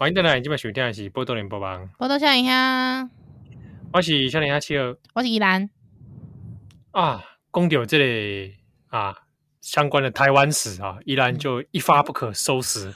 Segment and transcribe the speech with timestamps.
[0.00, 3.10] 欢迎回来，今晚收听的是《波多连播帮》，波多少年兄，
[3.92, 5.68] 我是少年兄七二，我是依兰
[6.92, 7.22] 啊。
[7.52, 8.54] 讲到这里
[8.88, 9.14] 啊，
[9.60, 12.90] 相关的台湾史啊，依兰就一发不可收拾。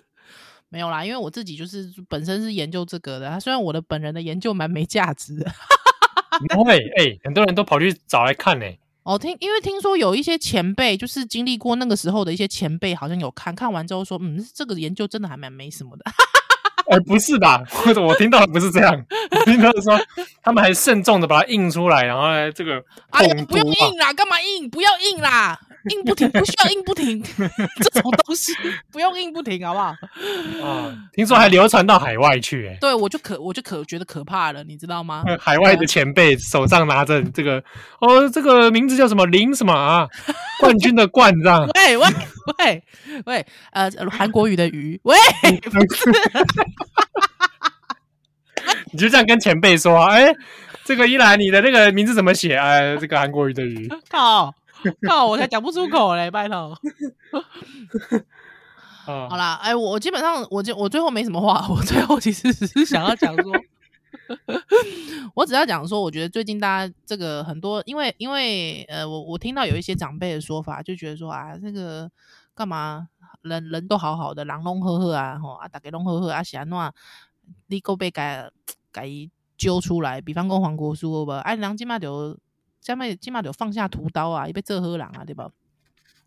[0.68, 5.50] 没有啦，因为我自己就是本身是研究这个的，虽然我的本人的研究蛮没价值的。
[6.50, 8.78] 不会，哎、 欸，很多人都跑去找来看呢、欸。
[9.04, 16.04] 哦，听，因为听说有一些前辈，就是经历过那个时候的一些前辈，好像有看看完之后说，嗯，这个研究真的还蛮没什么的。
[16.88, 17.62] 哎、欸，不是吧？
[17.70, 19.98] 或者我听到的不是这样，我听到的说
[20.42, 24.68] 他们还慎重的把它印出来，然后呢，这个哎呀，不用印啦，干嘛印？
[24.68, 25.58] 不要印啦。
[25.90, 27.22] 印不停，不需要硬不停，
[27.82, 28.52] 这种东西
[28.90, 29.86] 不用硬不停，好不好？
[30.62, 35.24] 啊，听说还流传到海外去、欸，对，我就可我就可觉得可怕了，你知道吗？
[35.38, 37.62] 海外的前辈手上拿着这个，
[38.00, 40.08] 哦，这个名字叫什么林什么啊？
[40.60, 41.66] 冠军的冠，这样？
[41.74, 42.06] 喂喂
[42.58, 42.82] 喂
[43.26, 45.16] 喂，呃，韩国语的语，喂，
[45.62, 46.10] 不是，
[48.92, 50.36] 你就这样跟前辈说，哎、欸，
[50.84, 52.56] 这个一兰，你的那个名字怎么写？
[52.56, 54.54] 哎，这个韩国语的语，靠。
[55.08, 55.26] 靠！
[55.26, 56.76] 我才讲不出口嘞，拜托。
[59.06, 63.52] 好啦，哎，我基本上，我就我最后没什么话，我最后其实只是想要讲说，
[65.34, 72.10] 我只要讲说，我觉得最近大家这个很多，因为因为呃，我我听到有一些长辈的说法，就觉得说啊，那个
[72.54, 73.06] 干嘛
[73.42, 76.78] 人人都好好的，狼龙呵呵啊，吼啊，大家拢好好啊，喜安怎
[77.66, 78.50] 你够被改
[78.90, 79.06] 改
[79.58, 82.38] 揪出来，比方讲黄国书吧，哎，人今嘛就。
[82.84, 85.50] 下面起码得放下屠刀啊，也被这喝狼啊，对吧？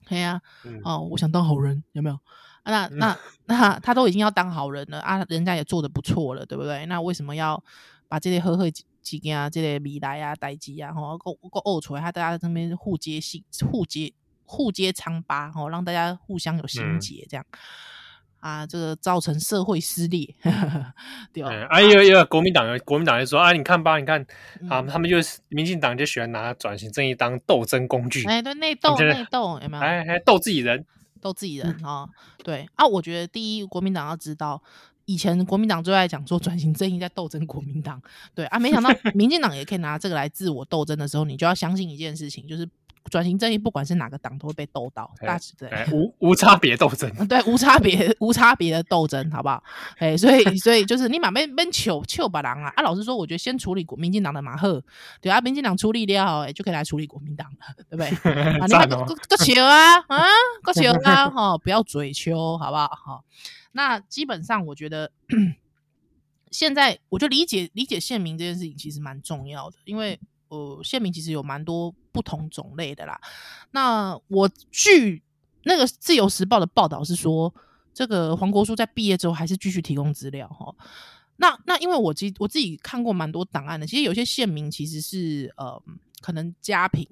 [0.09, 2.15] 对呀、啊，嗯、哦，我想当好人，有没有？
[2.63, 6.85] 啊、那那那他都已经要当好人了啊，人家也做的不错了，对不对？
[6.87, 7.63] 那为什么要
[8.07, 8.69] 把这些呵呵
[9.01, 14.13] 几件啊，这些米来啊、代志啊，吼，够够呕出来，他大家在这边互揭心、互揭
[14.45, 17.45] 互揭疮疤，吼，让大家互相有心结，这样。
[17.51, 17.57] 嗯
[18.47, 20.33] 啊，这个造成社会撕裂，
[21.33, 21.49] 对吧？
[21.69, 24.25] 哎呦呦，国民党，国民党就说啊，你看吧，你看
[24.69, 29.83] 啊，他们就是民进党就喜欢拿转型正义当斗争工具，哎，对，内斗内斗有没有？
[29.83, 30.85] 哎哎，斗自己人，
[31.19, 32.07] 斗自己人啊，
[32.41, 34.61] 对啊，我觉得第一，国民党要知道，
[35.03, 38.01] 以前国民党最爱讲说转型正义在斗争国民党，
[38.33, 42.69] 对啊，没想到民进党也可以拿这个来自我斗争的时候，你就要相信一件事情，就是。
[43.09, 49.63] 转型正义，不管是哪个党，都会被斗到，大致对，无无差别斗争， 对，无差别 无差别的斗争，好不好？
[49.97, 52.71] 哎，所以 所以就是你把边边求求把狼啊！
[52.75, 54.83] 啊，老实说，我觉得先处理国民进党的马赫，
[55.21, 58.07] 对啊，民进党处理掉，哎，就可以来处理国民党了，对不对？
[58.59, 60.25] 啊，你们个个求啊啊，
[60.63, 62.87] 个求啊，哈，不要嘴求，好不好？
[62.87, 63.23] 好，
[63.71, 65.11] 那基本上我觉得，
[66.51, 70.19] 现在我就理解理解县民这件事情其实蛮重要的，因为。
[70.49, 73.19] 呃，县民其实有蛮多不同种类的啦。
[73.71, 75.21] 那我据
[75.63, 77.53] 那个《自由时报》的报道是说，
[77.93, 80.73] 这个黄国书在毕业之后还是继续提供资料哈。
[81.37, 85.81] 那那因为我其实我自己看过蛮多档案的，其实有些县民其实是呃，
[86.21, 87.05] 可能家贫，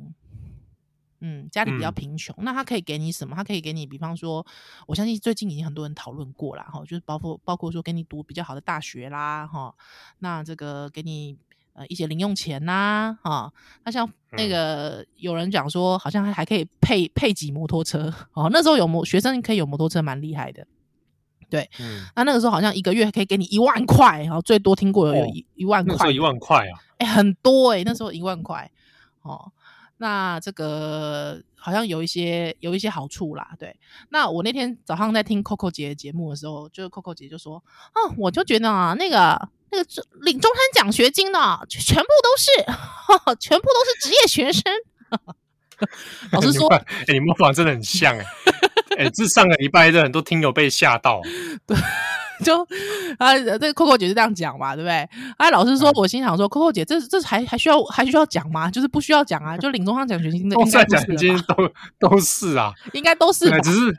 [1.19, 3.35] 嗯，家里比较贫穷，嗯、那他可以给你什么？
[3.35, 4.45] 他可以给你，比方说，
[4.87, 9.75] 我相信最近已经很多人讨论过了哈，就是包括包括说给你读比较好的大学啦哈。
[10.19, 11.37] 那这个给你。
[11.75, 13.53] 呃，一些零用钱呐、啊，哈、哦，
[13.83, 18.49] 那像那个有人讲说，好像还还可以配配几摩托车哦。
[18.49, 20.65] 那时候有摩学生可以有摩托车，蛮厉害的。
[21.49, 25.25] 对，嗯，那那个时候好像一个月可以给你一万块，然后最多听过有有
[25.55, 28.71] 一、万块，那时候一万块啊，哎、欸，很多哎、欸，那时候一万块
[29.23, 29.51] 哦。
[29.97, 33.77] 那这个好像有一些有一些好处啦，对。
[34.11, 39.49] 那我那天早上在听 Coco 姐的节目的时候，就是 Coco 姐就说，哦，我就觉得啊，那个。
[39.71, 39.85] 那个
[40.21, 41.39] 领终身奖学金的，
[41.69, 42.71] 全部都是，
[43.07, 44.63] 呵呵全部都是职业学生。
[46.31, 48.25] 老师说，哎、欸，你模仿真的很像哎，
[48.97, 51.21] 哎、欸，这上个礼拜的很多听友被吓到。
[51.67, 51.77] 对。
[52.43, 52.61] 就
[53.17, 55.07] 啊，这个 Coco 姐是这样讲嘛，对不对？
[55.37, 58.69] 哎，老师说，我心想说，Coco 姐，这这还还需要还需要讲吗？
[58.69, 61.55] 就是不需要讲啊，就领终身奖学金的，中山奖学金都
[61.97, 63.97] 都是啊，应该都是，只是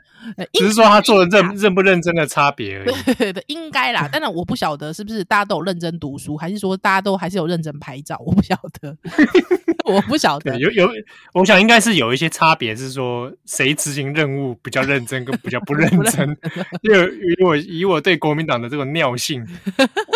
[0.53, 3.13] 只是说他做的认认不认真的差别而已。
[3.13, 4.07] 对 对，应该啦。
[4.11, 8.95] 当然，我不晓得是不是大家都有认真读书，还是说大家都还是有认真拍照，我不晓得。
[9.85, 10.89] 我不晓得，有有，
[11.33, 16.37] 我想应该是有一些差别，是说谁执行任务比较认真，跟比较不认真。
[16.81, 19.41] 因为以我以我对国民党的这个尿性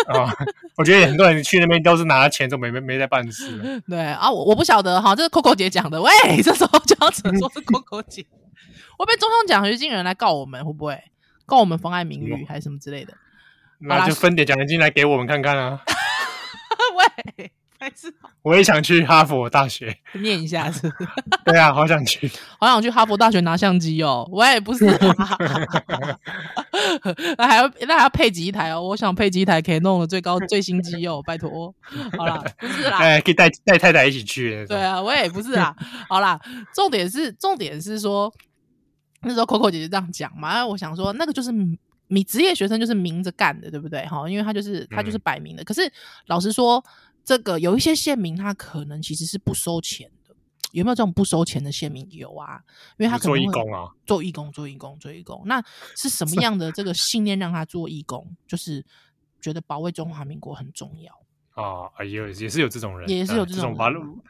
[0.08, 0.30] 啊，
[0.76, 3.82] 我觉得很多人去那边都是拿了钱，就没没没在办事。
[3.88, 6.02] 对啊，我我不晓得哈，这是 Coco 姐讲的。
[6.02, 6.10] 喂，
[6.42, 8.26] 这时候就要扯说是 Coco 姐，
[8.98, 11.02] 会被中央奖学金人来告我们，会不会
[11.46, 13.14] 告我们妨碍名誉还是什么之类的？
[13.80, 15.80] 那就分点奖学金来给我们看看啊。
[17.36, 17.52] 喂。
[17.82, 20.82] 还是我也想去哈佛大学念一下是？
[21.44, 22.30] 对啊，好想去，
[22.60, 24.24] 好想去哈佛大学拿相机哦。
[24.30, 25.36] 我也不是啊，
[27.36, 28.80] 那还要那还要配几台哦？
[28.80, 31.74] 我想配几台可以弄的最高最新机哦，拜托。
[32.16, 34.64] 好啦，不是啦，哎，可以带带太太一起去。
[34.68, 35.74] 对啊，我也不是啦。
[36.08, 36.40] 好啦，
[36.72, 38.32] 重点是重点是说。
[39.22, 41.50] 那时候 Coco 姐姐这样讲嘛，我想说那个就是
[42.08, 44.04] 你职业学生就是明着干的，对不对？
[44.06, 45.62] 哈，因为他就是他就是摆明的。
[45.62, 45.90] 嗯、可是
[46.26, 46.84] 老实说，
[47.24, 50.34] 这个有一些县民他可能其实是不收钱的，
[50.72, 52.06] 有没有这种不收钱的县民？
[52.10, 52.60] 有啊，
[52.98, 55.42] 因为他可能做义工啊，做义工，做义工，做义工。
[55.46, 55.62] 那
[55.96, 58.28] 是什么样的这个信念让他做义工？
[58.46, 58.84] 就是
[59.40, 61.12] 觉得保卫中华民国很重要
[61.62, 64.20] 啊，也也是有这种人，也是有这种人。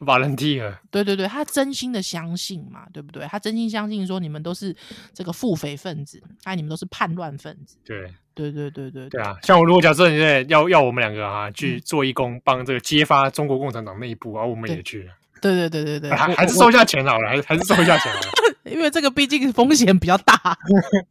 [0.00, 3.26] volunteer，对对对，他真心的相信嘛，对不对？
[3.26, 4.74] 他真心相信说你们都是
[5.12, 7.76] 这个腹匪分子，哎，你们都是叛乱分子。
[7.84, 9.36] 对对对对对对啊！
[9.42, 15.10] 像我如果假设你在要要我们两个啊去做义工，帮这个揭发中国共产党内部，啊我们也去。
[15.40, 18.28] 对对对对对，还还是收一下钱好了，还是还是收一下钱好了。
[18.70, 20.56] 因为这个毕竟风险比较大， 啊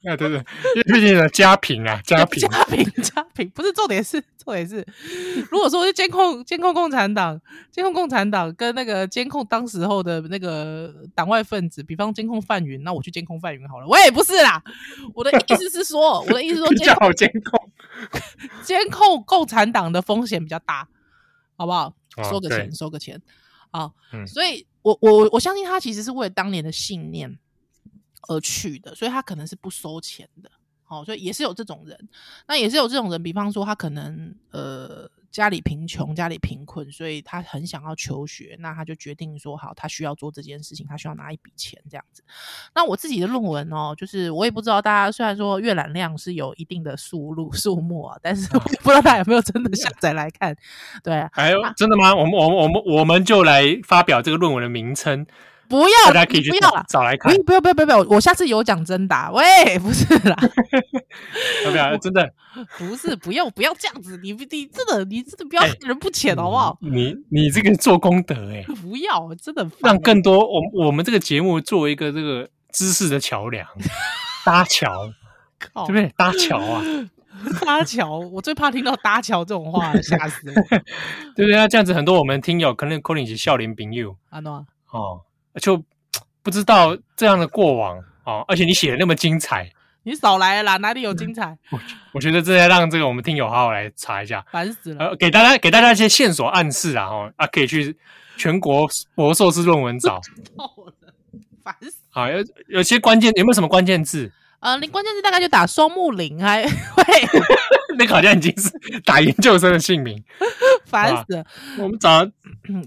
[0.04, 0.30] 对对，
[0.76, 4.86] 因为毕竟呢家贫啊家贫 家贫家贫，不是重点是重点是，
[5.52, 7.40] 如果说是监控监控共产党，
[7.72, 13.88] 监控共产党跟那个监控当时候的那个党外分子，比方监控范云，那我去监控范云好了。
[13.88, 14.62] 我也不是啦，
[15.14, 17.72] 我的意思是说，我的意思是说 监控监控
[18.64, 20.88] 监控共产党的风险比较大，
[21.56, 21.94] 好不好？
[22.30, 23.22] 收个钱收个钱，
[23.70, 23.94] 好，
[24.26, 27.38] 所以我我我相信他其实是为了当年的信念。
[28.28, 30.50] 而去的，所以他可能是不收钱的，
[30.84, 32.10] 好，所以也是有这种人，
[32.48, 42.24] 那也是有这种人，比方说他可能呃家里贫穷，家里贫困，所以他很想要求学，那他就决定说好，他需要做这件事情，他需要拿一笔钱这样子。
[42.74, 50.56] 那我自己的论文哦，就是我也不知道大家虽然说阅览量是有一定的数路数目啊，但是我不知道大家有没有真的下载来看，
[51.04, 52.16] 对啊，哎呦，真的吗？
[52.16, 55.28] 我们我们我们我们就来发表这个论文的名称。
[55.70, 57.34] 不要，大家可以去不要了，找来看。
[57.44, 59.32] 不要不要不要不要，我下次有奖征答。
[59.32, 60.36] 喂，不是啦，
[61.66, 61.98] 要不要？
[61.98, 62.32] 真的
[62.78, 66.78] 不是，不要不要这样子，你你真的你真的不要害人不浅好不好？
[66.82, 73.68] 你你这个做功德哎，不要，真的让更多我我们这个节目作为一个这个知识的桥梁，
[74.46, 75.10] 搭桥，
[75.60, 76.12] 对不对？
[76.16, 76.84] 搭桥啊，
[77.66, 80.54] 搭桥，我最怕听到搭桥这种话，吓死我。
[81.36, 81.52] 对不对？
[81.52, 85.22] 那这样子很多我们听友可能 calling 是笑脸朋友啊喏哦。
[85.60, 85.84] 就
[86.44, 89.70] 不知道这样的过往哦，而且你写的那么精彩，
[90.04, 91.58] 你少来了啦，哪里有精彩？
[91.72, 91.80] 我
[92.14, 95.08] 我觉得这要让这个我们听友好好来查一下，烦死了。
[95.08, 97.98] 呃，给大家给大家一些线索暗示啊，哦啊，可以去
[98.38, 100.22] 全国博硕士论文找。
[101.64, 101.98] 烦死！
[102.10, 102.38] 好，有
[102.68, 104.32] 有些关键有没有什么关键字？
[104.60, 106.70] 呃，你关键字大概就打双木林，还会
[108.00, 108.70] 那个好像已经是
[109.04, 110.24] 打研究生的姓名，
[110.86, 111.46] 烦死了。
[111.80, 112.20] 我们找，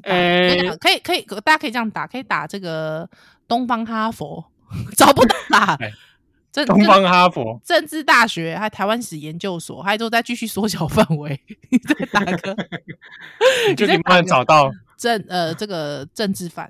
[0.03, 3.09] 呃，可以可以，大家可以这样打，可以打这个
[3.49, 4.45] 东方哈佛，
[4.97, 5.79] 找不到啦。
[6.53, 11.41] 这东方哈佛政治大学，还台湾史研究所，还都在继续缩小范围。
[11.71, 12.57] 你再打个，
[13.69, 16.69] 你就可以慢慢找到政呃这个政治犯。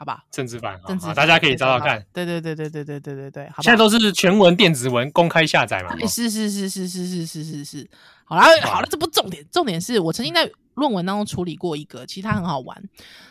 [0.00, 2.02] 好吧，政治版，政治大家可以找找看。
[2.10, 5.94] 对对对对对对对对对，好，现在都是全文电子文公开下载嘛。
[6.06, 7.90] 是是是是是是是是是。
[8.24, 12.82] 好了好了，这不重点，重点是我曾经在论文当中处理过一个，其实他很好玩。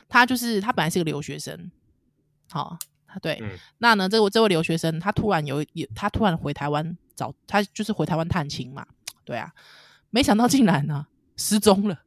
[0.08, 1.72] 他就是他本来是个留学生，
[2.52, 2.78] 好，
[3.20, 3.42] 对。
[3.80, 8.86] 那呢，这位这位留学生，他突然有有他突然回台湾找他，就是回台湾探亲嘛。
[9.26, 9.52] 对啊，
[10.12, 11.98] 没想到竟然呢失踪了。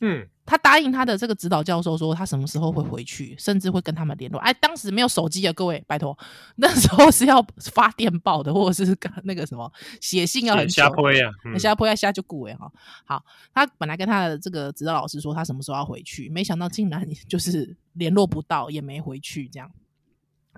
[0.00, 0.26] 嗯。
[0.46, 4.38] 他答应他的这个指导教授说，他什么时候会回去，甚至会跟他们联络。
[4.40, 6.16] 哎，当时没有手机啊，各位，拜托，
[6.54, 12.70] 那时候是要发电报的，或者是那个什么写信要很下坡呀，下坡要下就古哎哈。
[13.04, 19.68] 好，他本来跟他的这个指导老师说他什么时候要回去，没想到竟然 就是联络不到，也没回去这样。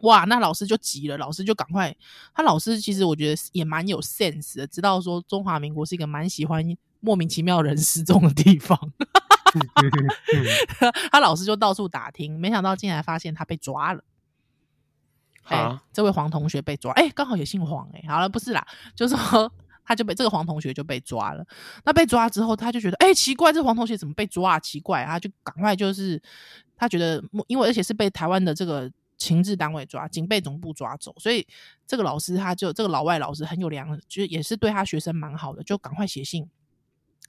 [0.02, 1.96] 哇，那老师就急了，老师就赶快，
[2.34, 6.62] 他老师其实我觉得也蛮有 sense 的，知道说中华民国是一个蛮喜欢
[7.00, 8.78] 莫名其妙人失踪的地方。
[11.10, 14.02] 他老师就到处打听，没想到竟然发现他被抓了。
[15.44, 19.50] 哎、欸，这位黄同学被抓，哎、欸，刚好也姓黄、欸，哎，好了，不是啦，就是说
[19.82, 21.42] 他就被这个黄同学就被抓了。
[21.84, 24.60] 那被抓之后，他就觉得，哎、欸，奇怪，这黄同学怎么被抓啊？
[24.60, 26.20] 奇怪，他就赶快就是
[26.76, 31.46] 他觉得，因为而且是被台湾的这个情治单位抓，警备总部抓走，所以
[31.86, 36.46] 这个老师他就这个老外老师很有良，就是也是对他学生蛮好的，就赶快写信。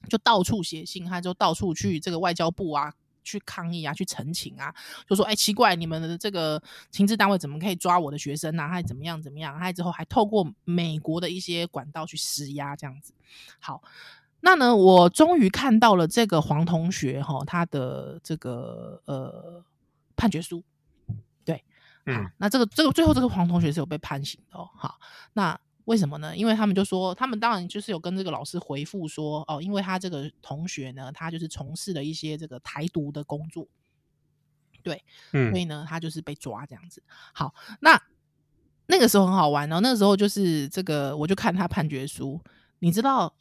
[0.07, 4.73] 就到处写信，他就到处去这个外交部啊，去抗议啊，去澄清啊，
[5.07, 8.69] 就说：“哎、欸，奇怪，你们的这个情治单位怎么可以抓我的学生呢、啊？
[8.69, 9.57] 还怎么样怎么样？
[9.59, 13.13] 还之后还透过美国的一些管道去施压，这样子。
[13.59, 13.83] 好，
[14.39, 19.63] 那呢，我终于看到了这个黄同学哈，他的这个呃
[20.15, 20.63] 判决书。
[21.43, 21.63] 对，
[22.05, 24.69] 嗯，那这个这个最后这个黄同学是有被判刑的哦。
[24.75, 24.99] 好，
[25.33, 26.37] 那为什么呢？
[26.37, 33.67] 因为他们就说，他们当然就是有跟这个老师回复说，哦，因为他这个同学呢，他就是从事了一些这个台独的工作。
[34.83, 37.01] 对，嗯，所以呢，他就是被抓这样子。
[37.33, 37.99] 好，那
[38.85, 39.79] 那个时候很好玩哦。
[39.79, 42.39] 那个时候就是这个，我就看他判决书，
[42.77, 43.35] 你知道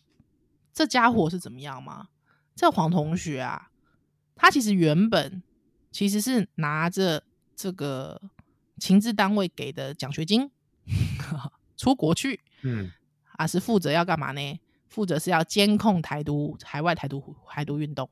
[0.73, 2.09] 这家伙是怎么样吗？
[2.57, 3.69] 这黄同学啊，
[4.35, 5.43] 他其实原本
[5.93, 7.25] 其实是拿着
[7.55, 8.23] 这个
[8.78, 10.50] 情治单位给的奖学金
[11.79, 12.93] 出国去，嗯，
[13.39, 14.61] 啊，是负责要干嘛呢？
[14.89, 18.11] 负责是要监控台独、海外台独、台独运动。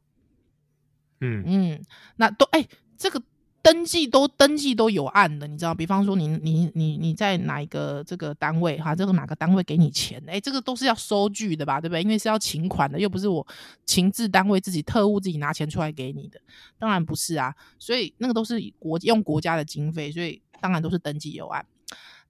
[1.20, 1.82] 嗯嗯，
[2.16, 2.62] 那都哎。
[2.62, 2.68] 欸
[2.98, 3.22] 这个
[3.60, 5.74] 登记都登记都有案的，你知道？
[5.74, 8.96] 比方说你你你你在哪一个这个单位哈？
[8.96, 10.18] 这个哪个单位给你钱？
[10.26, 11.78] 哎，这个都是要收据的吧？
[11.78, 12.00] 对不对？
[12.02, 13.46] 因为是要请款的，又不是我
[13.84, 16.40] 情治单位自己特务自己拿钱出来给你的，
[16.78, 17.54] 当然不是啊。
[17.78, 21.66] 所以那个都是国用国家的经费，所以当然都是登记有案。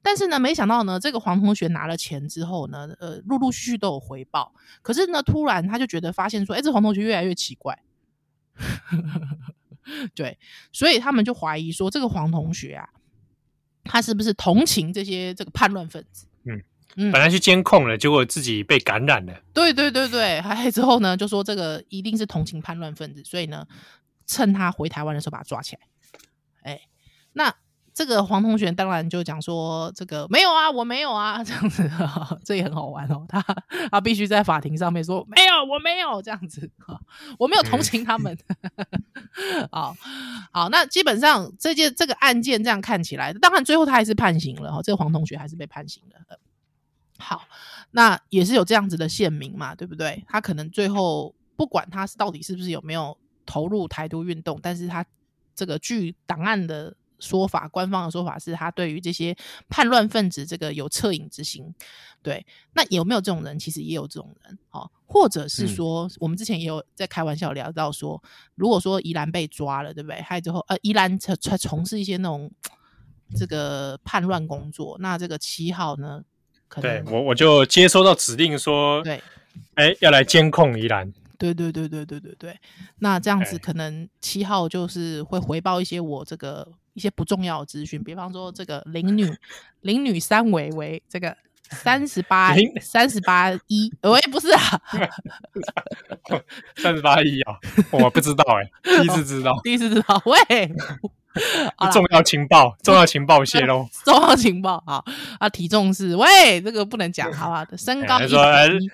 [0.07, 4.55] 但是呢，没想到呢，这个黄同学拿了钱之后呢，呃，陆陆续续都有回报。
[4.81, 7.77] 可是呢，突然他就觉得发现说，哎，这黄同学越来越奇怪。
[10.15, 10.39] 对，
[10.71, 12.89] 所以他们就怀疑说，这个黄同学啊，
[13.83, 16.29] 他是不是同情这些这个叛乱分子？
[16.45, 16.63] 嗯
[16.95, 19.43] 嗯，本来去监控了，结果自己被感染了。
[19.53, 23.67] 对对对对，还之后呢，就说这个一定是同情叛乱分子，所以呢，
[24.25, 25.83] 趁他回台湾的时候把他抓起来。
[26.63, 26.83] 哎，
[27.33, 27.53] 那。
[27.97, 31.91] 这个黄同学当然就讲说，这个没有啊，我没有啊， 这样子，
[32.45, 33.25] 这也很好玩哦。
[33.27, 33.43] 他
[33.91, 36.71] 他必须在法庭上面说没有，我没有这样子，
[37.41, 38.37] 我没有同情他们。
[39.73, 39.97] 好
[40.53, 44.83] 好，那基本上这件这个案件这样看起来，当然最后他还是判刑了哈。
[44.83, 46.39] 这个黄同学还是被判刑了。
[47.17, 47.45] 好，
[47.93, 50.23] 那也是有这样子的县民嘛，对不对？
[50.29, 55.03] 他可能最后不管他是到底是不是有没有投入台独运动，但是他
[55.55, 56.95] 这个据档案的。
[57.19, 59.37] 说法，官方的说法是他对于这些
[59.69, 61.75] 叛乱分子这个有恻隐之心，
[62.23, 62.45] 对，
[62.75, 63.59] 那有没有这种人？
[63.59, 68.23] 其实也有这种人，哦，或者是说，嗯、我们之前也有在开玩笑聊到说，
[68.55, 70.21] 如果说宜兰被抓了，对不对？
[70.21, 72.51] 还有之后，呃，宜兰从从从事一些那种
[73.37, 76.23] 这个叛乱工作，那这个七号呢？
[76.69, 79.23] 可能对我我就接收到指令说，对，
[79.75, 81.13] 哎，要来监控宜兰。
[81.39, 82.59] 对对对对对对对，
[82.99, 89.31] 那这样子可能七号就是会回报一些我这个一些不重要的资讯，比方说这个林女
[89.83, 91.37] 林女三围为这个
[91.71, 94.61] 三十八三十八一，喂，不是啊，
[96.77, 97.55] 三十八一啊，
[97.93, 100.73] 我不知道哎、欸，第一次知道，第一次知道，喂，
[101.93, 105.05] 重要情报，重要情报泄露， 重要情报啊
[105.39, 108.91] 啊，体重是喂，这个不能讲，好吧，身高一百一。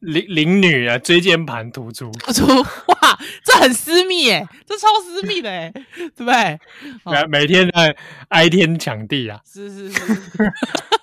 [0.00, 6.58] 林林女啊，椎间盘突出，突 出哇，这很私密耶，这超私密的耶，对不对？
[7.04, 7.94] 每每天在
[8.28, 10.02] 哀天抢地啊，是是是，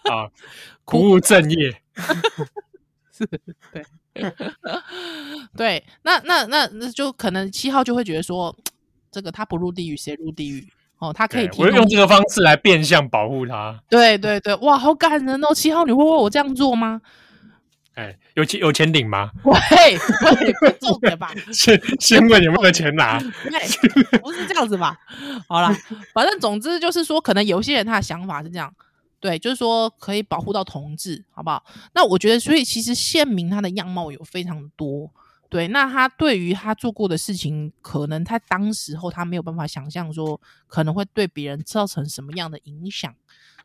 [0.10, 0.30] 啊，
[0.86, 1.82] 不务正业，
[3.16, 3.27] 是，
[3.72, 3.86] 对，
[5.56, 8.56] 对，那那那那就可能七号就会觉得说，
[9.12, 10.68] 这个他不入地狱谁入地狱？
[11.00, 13.80] 哦，他可以提，我用这个方式来变相保护他。
[13.88, 15.54] 对对对，哇，好感人哦！
[15.54, 17.00] 七号，你会为我这样做吗？
[17.98, 19.32] 哎，有钱有钱领吗？
[19.44, 19.58] 喂
[20.39, 21.34] 喂，不重点吧？
[21.51, 23.20] 先先问有没有钱拿？
[24.22, 24.96] 不是这样子吧？
[25.48, 25.75] 好啦，
[26.13, 28.72] 反正总之就是说，可能有些人他的想法是这样，
[29.20, 31.66] 对，就是说可以保护到同志，好不好？
[31.96, 35.12] 那我觉得，所以其实县民他的样貌有非常多，
[35.50, 43.12] 对，那他对于他做过的事情，可能他当时候他没有办法想象说，可能会对别人造成什么样的影响。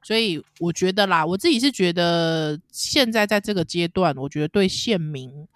[0.05, 5.47] 所以我觉得啦，我自己是觉得现在在这个阶段，我觉得对县民，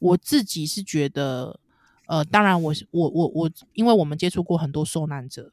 [0.00, 1.60] 我自己是觉得，
[2.08, 5.52] 呃，当然我我我我，因为我们接触过很多受难者，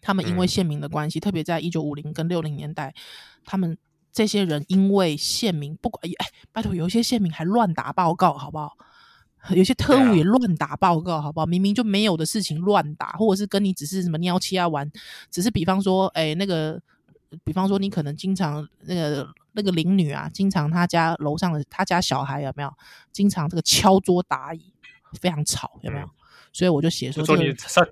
[0.00, 2.94] 他们因为县民的关系，嗯、特别在一九五零跟六零年代，
[3.44, 3.76] 他们
[4.10, 8.72] 这些人因为县民，不管哎，拜托，有一些县民还乱打报告，好不好？
[9.54, 11.44] 有些特务也乱打报告，好不好？
[11.44, 14.90] 明明就没有的事情乱打，或者是跟你只是什么尿气啊玩，
[15.30, 16.80] 只是比方说，哎，那个。
[17.44, 22.72] 比方说，你可能经常那个那个邻女啊，经常她家楼上的她家小孩有没有？
[23.12, 24.72] 经常这个敲桌打椅，
[25.20, 26.06] 非常吵，有没有？
[26.06, 26.10] 嗯、
[26.52, 27.86] 所以我就写说、这个，说你上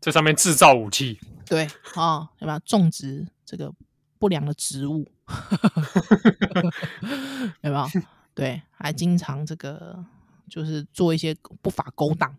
[0.00, 3.72] 这上面制造武器，对啊，有没有种植这个
[4.18, 5.08] 不良的植物？
[7.62, 7.86] 有没有？
[8.34, 10.04] 对，还经常这个
[10.48, 12.34] 就是做一些不法勾当。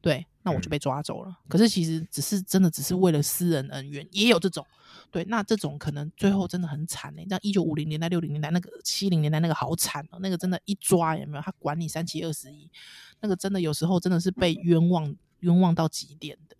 [0.00, 1.30] 对，那我就被抓走了。
[1.30, 4.66] 嗯、可是其实只是真的只是为了私人恩怨，也有这种。
[5.10, 7.28] 对，那这种可能最后真的很惨呢、欸。
[7.28, 11.42] 像一九五零年代、六零年代那个七零年代那个好惨哦、喔，那个真的，一抓有没有？
[11.42, 12.70] 他管你三七二十一，
[13.20, 16.56] 那个真的有时候真的是被冤枉，冤枉到极点的。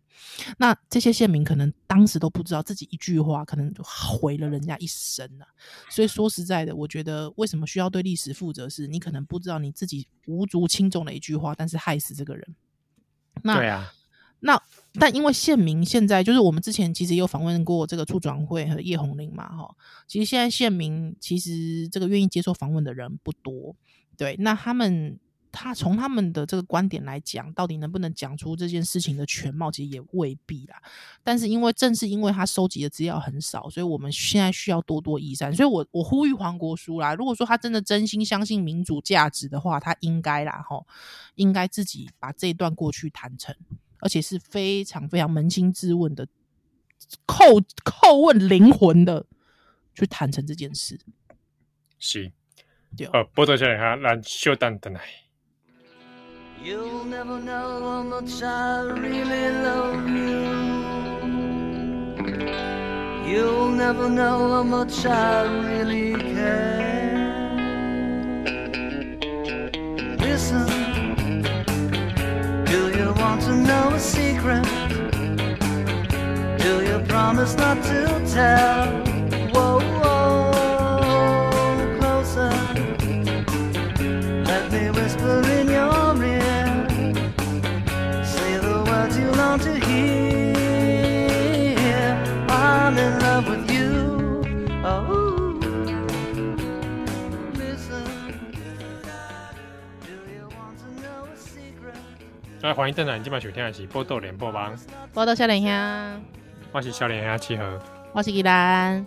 [0.59, 5.47] 那这些县民可能当时都不知道自己一句话可能就毁了人家一生啊。
[5.89, 8.69] 所以说实在的，我觉得为什么需要对历史负责？
[8.69, 12.55] 是你可能不知道你自己无足轻重的一句话，但是害死这个人。
[13.43, 13.93] 那对啊。
[14.41, 14.61] 那
[14.95, 19.75] 但因为县民现在就是我们之前其实也有访问过这个促转会和叶红林嘛，哈，
[20.09, 23.77] 其实现在县民其实这个愿意接受访问的人不多，
[24.17, 25.19] 对，那他们
[25.53, 30.83] 他从他们的这个观点来讲，到底能不能讲出这件事情的全貌，其实也未必啦。
[31.23, 35.55] 但是因为正是因为他收集的资料很少，所以我们现在需要多多益善。
[35.55, 40.85] 所以我我呼吁黄国书啦，如果说他真的真心相信民主价值的话，他应该啦，哈，
[41.35, 43.55] 应该自己把这一段过去谈成。
[44.05, 46.27] 而且是非常非常扪心自问的，
[47.25, 49.27] 叩叩问灵魂的，
[49.95, 50.99] 去坦诚这件事。
[52.01, 52.33] 是，
[52.97, 53.07] 对。
[53.07, 55.01] 呃，报道下来哈，咱稍等等来。
[56.65, 60.43] You'll never know how much I really love you.
[63.29, 67.33] You'll never know how much I really care.
[70.21, 70.67] Listen,
[72.67, 74.65] do you want to know a secret?
[76.59, 79.12] Do you promise not to tell?
[102.73, 104.75] 来，欢迎登来，今晚收听的是《报道联播网》。
[105.13, 106.25] 报道少年兄，
[106.73, 107.65] 我是少年兄七号，
[108.15, 109.07] 我是宜兰。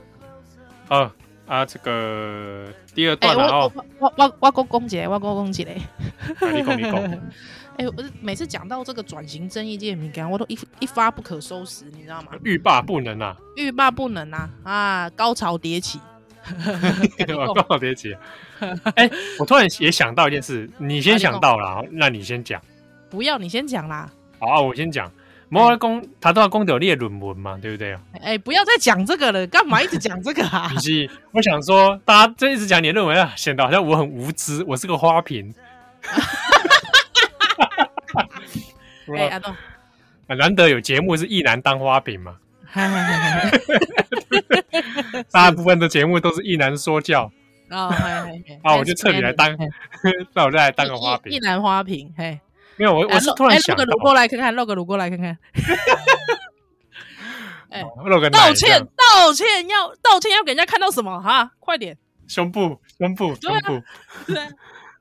[0.89, 1.11] 哦
[1.47, 3.71] 啊，这个第二段了哦。
[3.97, 6.51] 我我我讲讲一个，我讲讲一个。
[6.51, 7.21] 你讲你讲。
[7.77, 12.33] 哎，我每次讲到这个转型正义这些敏感，我都一一发不可收拾，你知道吗？
[12.43, 13.35] 欲罢不能啊！
[13.55, 14.49] 欲罢不能啊！
[14.63, 15.99] 啊，高潮迭起。
[17.25, 18.15] 高潮迭起。
[18.93, 22.61] 哎，我突然也想到一件事，你先想到了，那你先讲。
[23.15, 24.11] 不要，你先讲啦。
[24.39, 25.09] 好啊，我先讲。
[25.47, 28.01] 莫公他都要公掉列论文嘛，对不对啊？
[28.15, 30.67] 哎、欸，不要再讲这个了，干嘛一直讲这个啊？
[30.73, 35.53] 不是，我想说，大家这一直讲你的论文啊，显得好像我很无知，我是个花瓶。
[39.15, 39.55] 哎，阿东，
[40.27, 42.35] 难得有节目是一男当花瓶嘛？
[45.31, 47.31] 大部分的节目都是一男说教。
[47.69, 47.87] 哦，
[48.63, 49.55] 啊，我就彻底来当，
[50.33, 52.39] 那我就来当个花瓶，一男花瓶，嘿。
[52.77, 55.37] 没有我，我是突然想，露个乳过来看看，露个乳过来看看。
[57.69, 61.51] 哎，露个道歉，道歉要道歉要给人家看到什么哈？
[61.59, 63.83] 快点，胸部，胸部，胸部，
[64.27, 64.37] 对，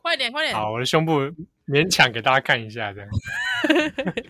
[0.02, 0.54] 快点， 快点。
[0.54, 1.20] 好，我的胸部
[1.68, 3.08] 勉强给大家看一下，这样。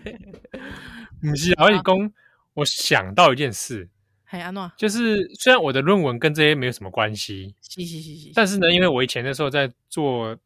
[1.21, 2.13] 不是，而且公，
[2.53, 3.89] 我想到一件事，
[4.25, 10.37] 嘿，阿诺，就是虽然我的论文跟这些没有什么关系，是是是是，但是呢，因为我以前的时候在做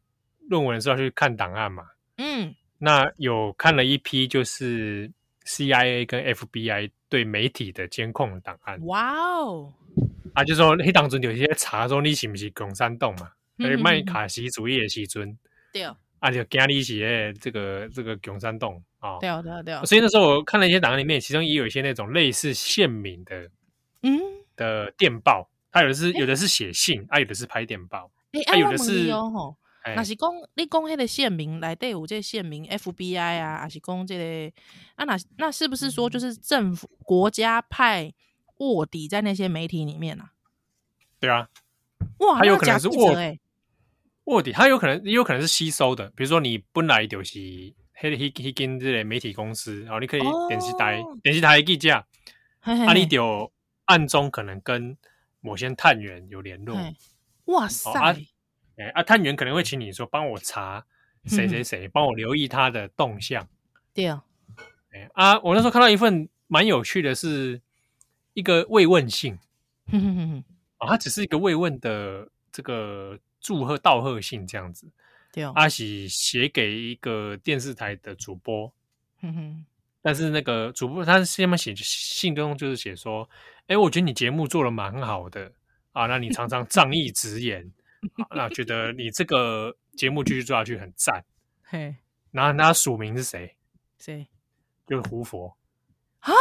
[0.48, 1.84] 论文的时候去看档案嘛，
[2.16, 2.54] 嗯。
[2.82, 5.10] 那有看了一批，就是
[5.44, 8.78] CIA 跟 FBI 对媒体的监控档案。
[8.86, 9.72] 哇哦！
[10.32, 13.32] 啊，就说那当中有些查说你是不是共产党嘛？
[13.58, 15.36] 哎，麦卡锡主义的时阵。
[15.72, 15.82] 对。
[16.20, 19.18] 啊，就惊你是这个这个共产党啊。
[19.20, 19.84] 对对对。
[19.84, 23.50] 所以那时候我看了一些档案里面，其中也有一些那种类似县民的，
[24.02, 24.18] 嗯，
[24.56, 25.50] 的电报。
[25.70, 28.10] 他有的是有的是写信，啊，有的是拍电报。
[28.46, 29.10] 哎，有的是。
[29.96, 34.52] 那是讲你讲那个县民来对我这个县民 FBI 啊，还是讲这个
[34.94, 35.04] 啊？
[35.04, 38.12] 那那是不是说就是政府国家派
[38.58, 40.32] 卧底在那些媒体里面啊？
[41.18, 41.48] 对啊，
[42.18, 43.14] 哇，他有可能是卧
[44.24, 46.08] 卧底，他有可能也有可能是吸收的。
[46.14, 47.38] 比如说你本来就是
[47.94, 52.04] 黑黑黑跟这个媒体公司，然后你可以电视台、哦、电视台记者，
[52.60, 53.50] 啊，你就
[53.86, 54.96] 暗中可能跟
[55.40, 56.76] 某些探员有联络。
[57.46, 57.90] 哇塞！
[57.90, 58.16] 哦啊
[58.88, 60.84] 啊，探员可能会请你说帮我查
[61.26, 63.46] 谁谁谁，帮我留意他的动向。
[63.92, 64.24] 对啊，
[65.12, 67.60] 啊，我那时候看到一份蛮有趣的，是
[68.32, 69.38] 一个慰问信。
[70.78, 74.88] 啊，它只是一个慰问的这个祝贺道贺信这样子。
[75.32, 78.72] 对啊，阿喜写给一个电视台的主播。
[80.02, 83.28] 但是那个主播他下面写信中就是写说，
[83.66, 85.52] 哎，我觉得你节目做的蛮好的
[85.92, 87.70] 啊，那你常常仗义直言。
[88.16, 91.24] 好，那觉得你这个节目继续做下去很赞。
[91.62, 91.96] 嘿，
[92.30, 93.56] 然后那署名是谁？
[93.98, 94.26] 谁？
[94.86, 95.56] 就是胡佛
[96.20, 96.32] 啊。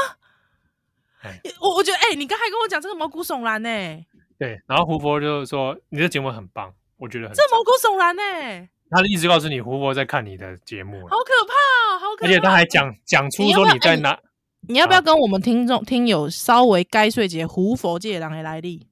[1.60, 4.08] 我我觉得，哎、欸，你刚才跟我讲这个毛骨悚然呢、欸。
[4.38, 8.70] 对，然后胡佛就是说你的节目很棒，我觉得很这毛骨悚然呢、欸。
[8.90, 11.54] 他一直告诉你胡佛在看你的节目，好可怕
[11.94, 12.26] 哦，好可怕！
[12.26, 14.20] 而且他还讲讲出说你在哪。
[14.62, 18.88] 你要不要跟我们听众听友稍微解说一下胡佛这个人的来历？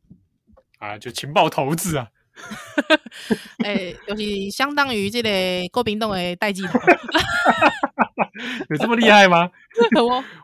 [0.79, 2.09] 啊，就情报头子啊！
[3.63, 5.29] 哎、欸，就是相当于这个
[5.71, 6.79] 郭冰冻的代志头，
[8.69, 9.49] 有这么厉害吗？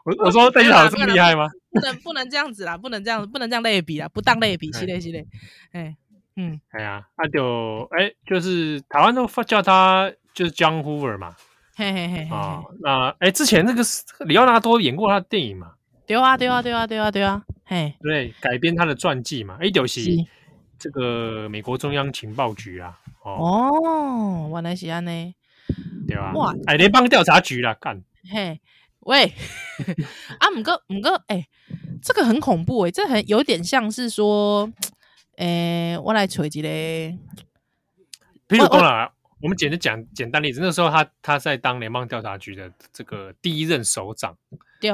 [0.06, 1.50] 我我说代志头这么厉害吗？
[1.72, 5.26] 不能不能这样子啦，不能这样，不能这样类比啦，不当类比，系列系列。
[5.72, 5.96] 哎，
[6.36, 11.36] 嗯，哎呀，那就哎，就是台湾都叫他就是 John Hoover 嘛。
[11.76, 13.82] 嘿嘿嘿嘿啊，那哎，之前那个
[14.26, 15.72] 李奥纳多演过他的电影嘛？
[16.06, 19.58] 对啊，对啊，对啊，对啊，对啊，嘿，对，改编他的传记嘛？
[19.60, 20.02] 哎，就是
[20.84, 23.00] 这个美国中央情报局啊。
[23.22, 25.34] 哦，原来是安呢，
[26.06, 28.04] 对啊，哇，哎，联邦调查局啦，干。
[28.30, 28.60] 嘿，
[29.00, 29.24] 喂，
[30.40, 31.48] 啊，五哥，五哥，哎，
[32.02, 34.70] 这个很恐怖哎，这很有点像是说，
[35.38, 36.68] 哎，我来锤一个，
[38.50, 39.10] 譬如讲啦。
[39.42, 44.38] 我们简单讲简单例子，那时候他他在当联邦调查局的这个第一任首长。
[44.80, 44.92] 对，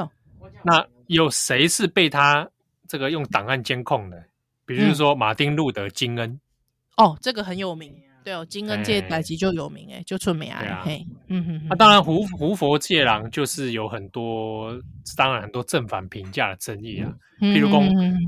[0.64, 2.48] 那有谁是被他
[2.88, 4.24] 这个用档案监控的？
[4.76, 6.30] 比如说马丁路德金恩。
[6.30, 6.40] 嗯、
[7.06, 7.94] 哦，这个很有名。
[8.22, 10.82] 对哦，金恩界代志就有名哎，就出名啊。
[10.84, 14.78] 嘿，嗯哼，那当然胡胡佛界郎就是有很多，
[15.16, 17.10] 当然很多正反评价的争议啊。
[17.40, 17.80] 譬如说，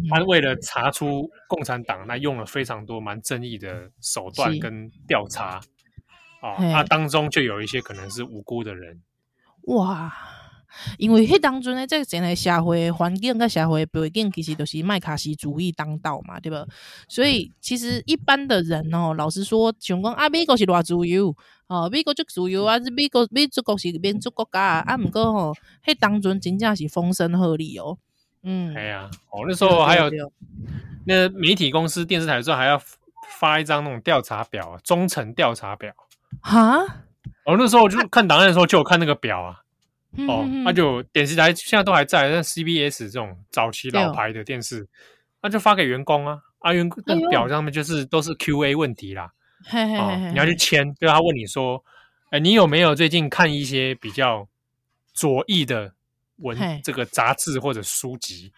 [0.09, 5.61] 他为了查出共产党，那用了非常多蛮争议的手段跟调查。
[6.40, 8.98] 啊，那、哦、当中就有一些可能是无辜的人，
[9.64, 10.11] 哇！
[10.98, 16.64] 因为迄当中呢，这个整个社会环境跟社会背景其实都是麦卡锡主义当道嘛，对吧？
[17.08, 21.35] 所以其实一般的人哦，老实说，想讲啊，美国是偌自由
[21.66, 25.54] 哦，美国就自由啊，美国美国是民主国家啊，啊，毋过吼，
[25.85, 27.98] 迄当中真正是风声鹤唳哦，
[28.42, 30.11] 嗯，哎呀，哦，那时候还有
[31.04, 32.80] 那媒体公司、电视台的时候还要
[33.38, 35.92] 发一张那种调查表，忠诚调查表。
[36.40, 36.78] 哈，
[37.44, 39.62] 哦，那时候我就看档案的时候就有看那个表啊，
[40.29, 44.87] 哦，那就电视台现在都还在，像 CBS 这种早期老牌的电视，
[45.42, 49.33] 那就发给员工啊，啊，员工那表上面就是都是 QA 问题啦，
[49.70, 51.83] 啊，你要去签，对他问你说，
[52.31, 54.46] 哎，你有没有最近看一些比较
[55.14, 55.94] 左翼的
[56.37, 58.53] 文这个杂志或者书籍？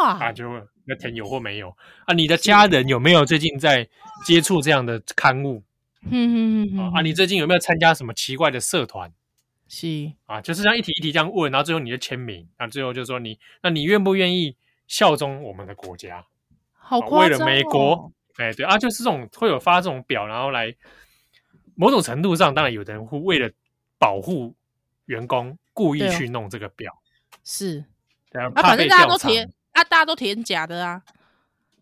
[0.00, 0.44] 哇，啊，就
[0.86, 1.68] 那填有或没有
[2.06, 2.14] 啊？
[2.14, 3.86] 你的家人有没有最近在
[4.24, 5.62] 接触这样的刊物？
[6.10, 9.12] 嗯嗯嗯啊，你最近有没有参加什么奇怪的社团？
[9.68, 16.24] 是啊，就是这样一题一题这样问，然后最后你就签名，然后最后就说你，那你愿不愿意效忠我们的国家？
[16.72, 20.74] 好夸张哦，为了美国，哎对啊，就是这种会有发这种表，然后来
[21.74, 23.50] 某种程度上，当然有的人会为了
[23.98, 24.54] 保护
[25.04, 26.92] 员工，故意去弄这个表，
[27.44, 27.84] 是，
[28.32, 31.02] 啊，反正大家都填啊，大家都填假的啊。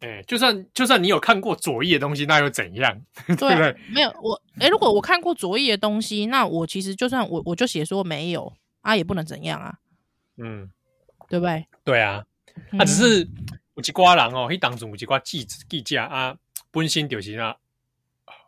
[0.00, 3.00] 哎，就算就算你有看过左翼的东西，那又怎样？
[3.26, 3.76] 对不对？
[3.90, 9.74] 没有我，哎，如果我看过左翼的东西，那我其实就算我我就写说没有啊，也不能怎样啊。
[10.37, 10.70] 嗯，
[11.28, 11.66] 对不对？
[11.85, 12.24] 对啊，
[12.72, 13.20] 那、只是
[13.74, 16.37] 有一挂人哦，一当中有一挂记记者啊，
[16.70, 17.56] 本身就是那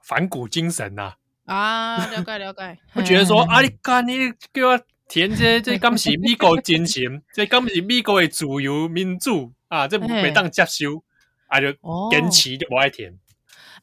[0.03, 1.15] 反骨精神呐。
[1.47, 2.79] 啊，了解了解。
[2.93, 11.03] 我觉得说啊，你干你给我填这这刚是美国精神， 这刚是美国的自由民主啊，这没当接受。
[11.49, 11.67] 啊，就
[12.11, 13.13] 跟齐就不爱填。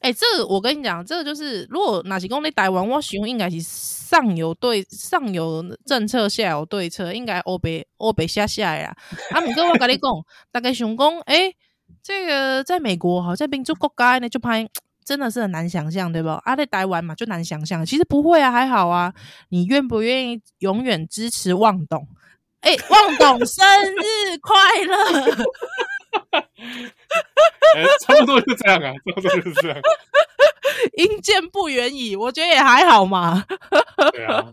[0.00, 8.94] 哎、哦欸，这个我跟你讲，这个就是如果哪些公你台湾，我想应该是上游对上游政策，下游对策，应该欧北欧北下下呀。
[9.30, 10.10] 啊，不过我跟你讲，
[10.52, 11.56] 大概想讲，哎、欸，
[12.02, 14.68] 这个在美国好，在民主国家呢，就拍
[15.04, 16.28] 真的是很难想象，对不？
[16.28, 17.84] 啊，在台湾嘛，就难想象。
[17.86, 19.14] 其实不会啊，还好啊。
[19.48, 22.06] 你愿不愿意永远支持旺董？
[22.60, 25.46] 哎、欸，旺董生日快乐！
[27.74, 29.78] 欸、 差不多就这样啊，差不多就是这样。
[30.96, 33.44] 阴间不远矣，我觉得也还好嘛。
[34.12, 34.52] 对啊，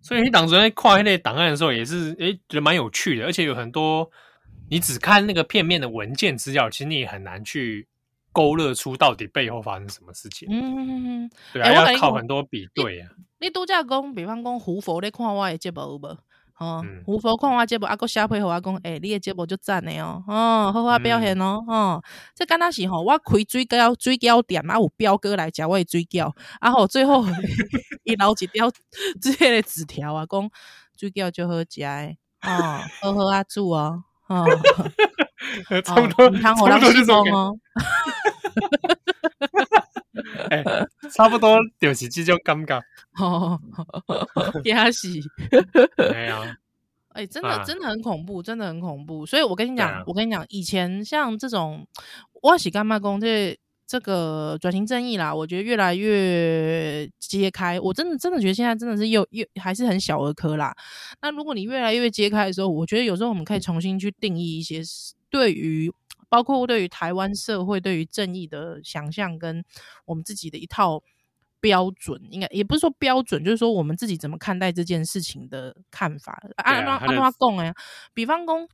[0.00, 4.10] 所以你当初在跨那档案的时候，也是哎、欸，觉得蛮有趣的，而且有很多
[4.70, 7.86] 你只看那个片面的文件资料，其实你也很难去
[8.32, 10.48] 勾勒出到底背后发生什么事情。
[10.50, 13.08] 嗯，对啊，欸、要靠很多比对啊。
[13.40, 16.18] 你度假讲，比方讲胡佛，你看我的节目有无？
[16.58, 22.02] 哦，胡佛看我节目，阿个下配合我讲，诶、欸，你的节目就赞的哦，哦，好好表现哦，哦，
[22.34, 27.24] 这敢若是吼，我开水饺水饺店，啊有表哥来食我的水饺，啊吼最后
[28.02, 28.68] 伊留一条
[29.20, 30.50] 这个纸条啊，讲
[30.98, 34.44] 水饺就好食诶，哦，好好啊煮哦，哦，
[35.84, 37.56] 差不多，差不多就这种哦。
[40.50, 42.80] 哎、欸， 差不多就是这种感觉。
[43.18, 43.60] 哦，
[44.64, 45.08] 也是。
[47.14, 49.26] 哎、欸，真的、啊、真的很恐怖，真的很恐怖。
[49.26, 51.86] 所以我跟你讲，啊、我跟你讲，以前像这种，
[52.42, 57.80] 我是干妈公这这个转型正义啦，我觉得越来越揭开。
[57.80, 60.72] 我真的真的觉得现在真的是又又还是很小儿科啦。
[61.20, 64.80] 那如果你越来越揭开的时候，我觉得有时候我们可以重新去定义一些
[65.30, 65.92] 对于。
[66.28, 69.64] 包括对于台湾社会对于正义的想象，跟
[70.04, 71.02] 我们自己的一套
[71.60, 76.40] 标准，应该也不是说标准，就是说我们自己怎么看待这件事情的看法。
[76.56, 77.74] 按照按照他讲哎，
[78.14, 78.68] 比方说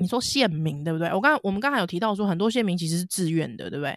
[0.00, 1.12] 你说县民对不对？
[1.12, 3.90] 我刚我们刚才有提到说，很多县民其实是自愿的，对不对？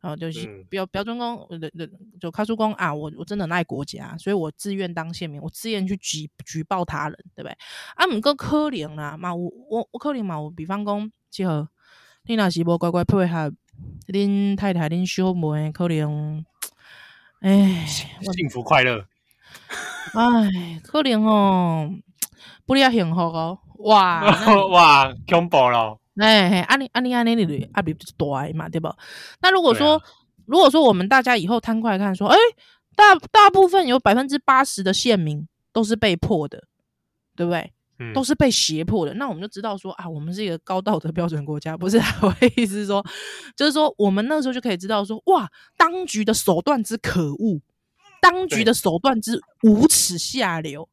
[0.00, 7.56] 然后就是标标准工的的就开出工啊，我我真的很爱国家，所以我自愿当县民，我自愿去举举报他人，对不对？
[7.96, 11.68] 啊，唔够可怜啦嘛，我我我可怜嘛，我比方讲结合。
[12.28, 13.50] 你若是无乖乖配合，
[14.08, 16.44] 恁太太、恁小妹可能，
[17.40, 19.06] 哎，幸福快乐，
[20.12, 21.90] 哎，可能哦，
[22.66, 24.22] 不哩幸福哦，哇
[24.70, 25.98] 哇，恐怖咯！
[26.16, 27.42] 哎，安尼安尼安尼，你
[27.74, 28.94] 压力大嘛，对不？
[29.40, 30.02] 那如果说，啊、
[30.44, 32.36] 如果说我们大家以后摊开来看，说，哎，
[32.94, 36.64] 大大部分有百分之八十的县民都是被迫的，
[37.34, 37.72] 对不对？
[38.14, 41.98] 都是被胁迫的，那我们就知道说啊，我们是一个高道德标准国家，不是？
[42.22, 43.04] 我的意思是说，
[43.56, 47.60] 就是说，我们那时候就可以知道说，哇，当局的手段之可恶，
[48.20, 50.88] 当局的手段之无耻下流。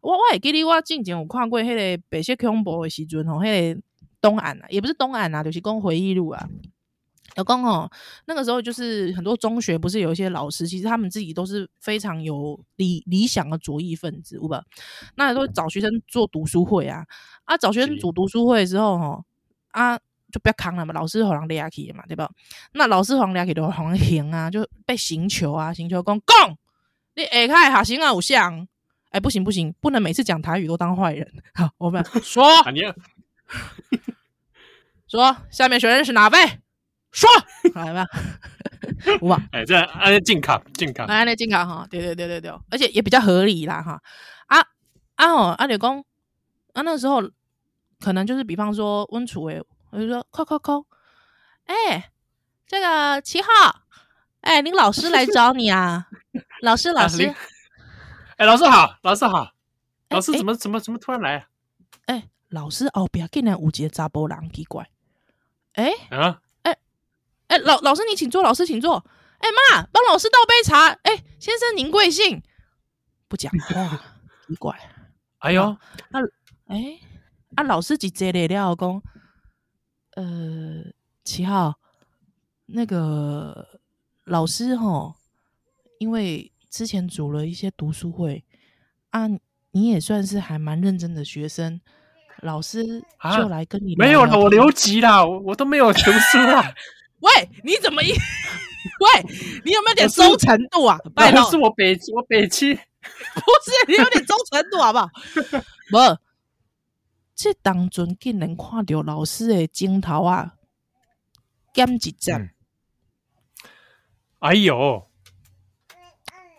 [0.00, 3.80] 我我也记得我之前有看过迄个白色恐怖的时阵吼，迄个
[4.20, 6.48] 东岸啊，也不是东岸啊，就是讲回忆录啊。
[7.36, 7.90] 有讲哦，
[8.26, 14.62] 那个时候就是很多中学不是有一些老师，其实他们自己都是非常有理理想的左翼分子，对吧？
[15.16, 17.04] 那都找学生做读书会啊，
[17.44, 19.24] 啊，找学生组读书会的时候，吼
[19.70, 19.98] 啊，
[20.30, 22.30] 就不要扛了嘛，老师好像抓起嘛，对吧？
[22.72, 26.56] 那老师好像抓起都好像行啊，就被刑求啊，刑求讲讲，
[27.14, 28.60] 你下开下刑啊，有像，
[29.10, 32.44] 哎、欸，不行不行，不能每次讲台语都当坏人， 好，我们说，
[35.08, 36.38] 说，下面学生是哪位？
[37.14, 37.30] 说
[37.74, 38.04] 来吧，
[39.20, 44.02] 五吧，哎，这按那进卡进卡，按那进卡哈，对对对对对，而且也比较合理啦哈。
[44.48, 44.58] 啊
[45.14, 46.04] 啊哦，阿柳公，
[46.72, 47.22] 啊那时候
[48.00, 50.84] 可能就是比方说温楚诶，我就说扣扣扣，
[51.66, 52.10] 哎，
[52.66, 53.48] 这个七号，
[54.40, 56.08] 哎，您老师来找你啊，
[56.62, 57.32] 老师老师，
[58.38, 59.52] 哎，老师好，老师好，
[60.08, 61.46] 老师怎么怎么怎么突然来啊？
[62.06, 64.88] 哎，老师哦，不要跟那五节查甫人奇怪，
[65.74, 66.40] 哎啊。
[67.54, 68.42] 哎，老老师，你请坐。
[68.42, 68.96] 老师，请坐。
[69.38, 70.88] 哎，妈，帮老师倒杯茶。
[71.02, 72.42] 哎，先生，您贵姓？
[73.28, 74.00] 不讲话，
[74.48, 74.76] 奇怪。
[75.38, 75.76] 哎呦，
[76.10, 76.18] 那
[76.66, 76.98] 哎，
[77.54, 78.48] 啊，老师几节了？
[78.48, 79.00] 廖公，
[80.16, 80.82] 呃，
[81.22, 81.74] 七号，
[82.66, 83.80] 那个
[84.24, 85.14] 老师吼，
[86.00, 88.44] 因为之前组了一些读书会
[89.10, 89.28] 啊，
[89.70, 91.80] 你也算是还蛮认真的学生，
[92.42, 93.04] 老师
[93.36, 96.74] 就来跟你没有了，我留级啦，我我都没有读书啦。
[97.24, 98.12] 喂，你怎么一？
[99.00, 99.22] 喂，
[99.64, 100.98] 你有没有点忠诚度啊？
[101.16, 105.08] 拜托，是我北 我北七，不是你有点忠诚度好不好？
[105.90, 106.18] 不，
[107.34, 110.54] 这当中竟然看到老师的镜头啊，
[111.72, 112.50] 减一针、嗯。
[114.40, 115.08] 哎呦，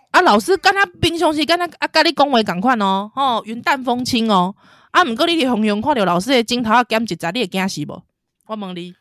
[0.10, 4.56] 啊，老师跟他平常时跟他啊，跟你讲话同款哦，哦，云淡风轻哦。
[4.91, 8.01] 啊，不过你伫红红看到老师的镜头啊，减一针，你会惊死不？
[8.47, 8.95] 我问你，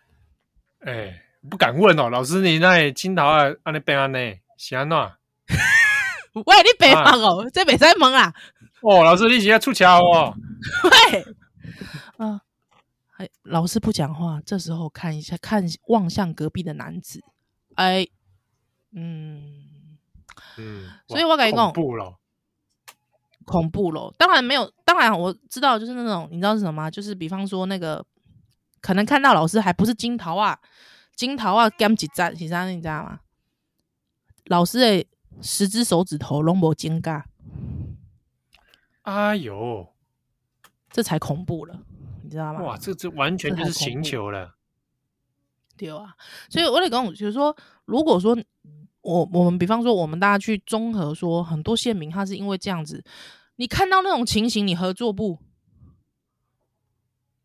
[0.80, 1.20] 哎、欸。
[1.50, 4.96] 不敢问哦，老师，你那金桃啊，安尼变安尼，是安怎？
[6.34, 8.32] 喂，你别忙哦，这别再忙啦。
[8.80, 10.34] 哦，老师，你现在出桥哦。
[10.84, 11.24] 喂，
[12.18, 12.40] 啊，
[13.18, 17.22] 哎，老师不讲话，这时候看一下，看望向隔壁的男子，
[17.76, 18.06] 哎，
[18.96, 19.98] 嗯
[20.58, 22.18] 嗯，所以我感觉，恐怖了，
[23.44, 24.12] 恐怖了。
[24.18, 26.90] 当然没有，当然我知道，就是那种，你知道是什么吗？
[26.90, 28.04] 就是比方说那个，
[28.80, 30.58] 可能看到老师还不是金桃啊。
[31.14, 32.66] 金桃啊，减一针是啥？
[32.66, 33.20] 你知道吗？
[34.46, 35.06] 老师的
[35.40, 37.24] 十只手指头拢无剪甲。
[39.02, 39.94] 哎呦，
[40.90, 41.82] 这才恐怖了，
[42.22, 42.62] 你知道吗？
[42.62, 44.56] 哇，这这完全就是刑求了。
[45.76, 46.14] 对啊，
[46.48, 48.36] 所以我得讲，就是说，如果说
[49.00, 53.04] 我我们比方说，我们大家去综合说，很多县民他是因为这样子，
[53.56, 55.38] 你看到那种情形，你合作不？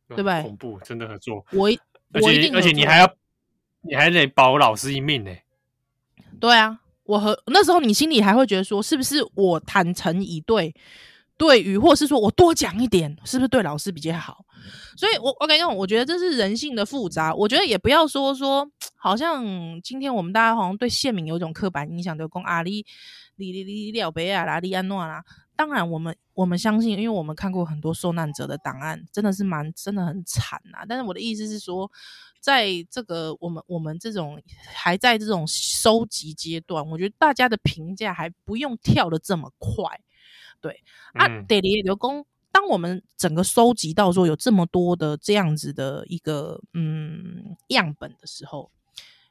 [0.07, 0.41] 对不对？
[0.41, 1.45] 恐怖，真的合作。
[1.51, 1.69] 我
[2.21, 3.15] 我一定，而且你还要。
[3.81, 5.43] 你还得保老师一命呢、欸。
[6.39, 10.73] 对啊，我和那时候你心里还会觉得说，是不是我坦诚以对，
[11.37, 14.45] 对于，或是说我多讲一点，是不是对老师比较好？
[14.97, 17.33] 所以我，我我感觉，我觉得这是人性的复杂。
[17.33, 19.43] 我觉得也不要说说，好像
[19.81, 22.85] 今天我们大家好像对县民有一种刻板印象，就讲啊，你
[23.37, 25.23] 你你你了白啊啦，你安诺啦？
[25.55, 30.85] 当然，我们我们相信，因为我们看过很多受难者的档案，真的是蛮真的很惨啊。
[30.87, 31.89] 但是我的意思是说，
[32.39, 34.41] 在这个我们我们这种
[34.73, 39.99] 还在这种收集阶段，我觉得大家的评价还不用跳的这么快。
[40.61, 48.71] 对啊，得里刘工，当我们整个收集到说有这么多的这样子的一个嗯样本的时候。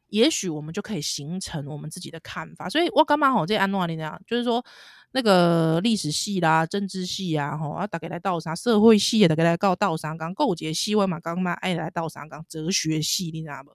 [0.09, 4.65] 也许我们就可以形成我们自己的看法，所以我干嘛好这安诺里那样，就是说
[5.13, 13.71] 那个历史系啦、政治系啊，吼啊，大概来倒啥社会系也大概来告倒啥讲构结系，我嘛刚嘛爱来倒啥讲哲学系，你知道不？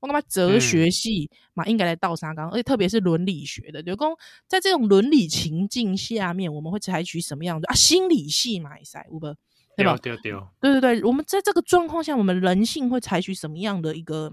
[0.00, 4.08] 我干嘛哲学系嘛应该来倒啥讲，而且特别是伦理学的，就讲
[4.46, 7.74] 在这种伦理情境下面，我们会采取什么样的啊？
[7.74, 9.34] 心理系嘛，塞，有不？
[9.76, 9.96] 对吧？
[9.96, 14.32] 对对对，对对对，我们在这个状况下，我们人性会采取什么样的一个？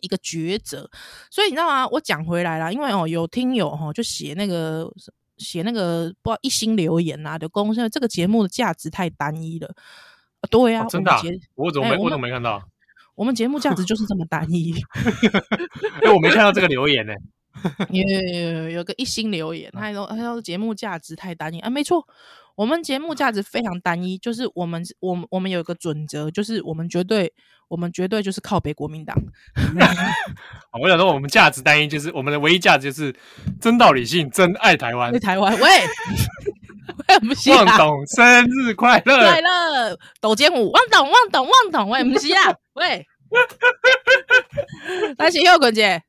[0.00, 0.88] 一个抉择，
[1.30, 1.86] 所以你知道吗？
[1.88, 4.90] 我讲回来啦，因为哦，有听友哈就写那个
[5.38, 9.68] 写那个不知道一心留言呐、啊，就公现在这个节目的价值太单一了。
[10.40, 11.20] 啊对呀、啊哦，真的、啊
[11.54, 12.62] 我，怎么没、欸、我，我怎么没看到？
[13.14, 14.70] 我们节目价值就是这么单一。
[14.70, 14.82] 因
[16.02, 17.86] 为我没看到这个留言呢、 欸。
[17.90, 22.06] 有有有有个一心留言，他说他说节目价值太单一啊，没错。
[22.56, 27.32] 我们节目价值非常单一，就是我们我们我们有一个准则，就是我们绝对
[27.66, 29.16] 我们绝对就是靠北国民党。
[30.80, 33.12] 我想说，我们价值单一，就是我们的唯一价值就是
[33.60, 35.12] 真道理性，真爱台湾。
[35.12, 35.68] 爱台湾，喂，
[37.08, 37.64] 喂，不是啊！
[37.64, 39.18] 旺董生日快乐！
[39.18, 39.98] 快乐！
[40.20, 42.54] 抖肩舞，旺董，旺董，旺董，喂，不是啊！
[42.74, 43.04] 喂，
[45.18, 46.02] 来，请右滚姐。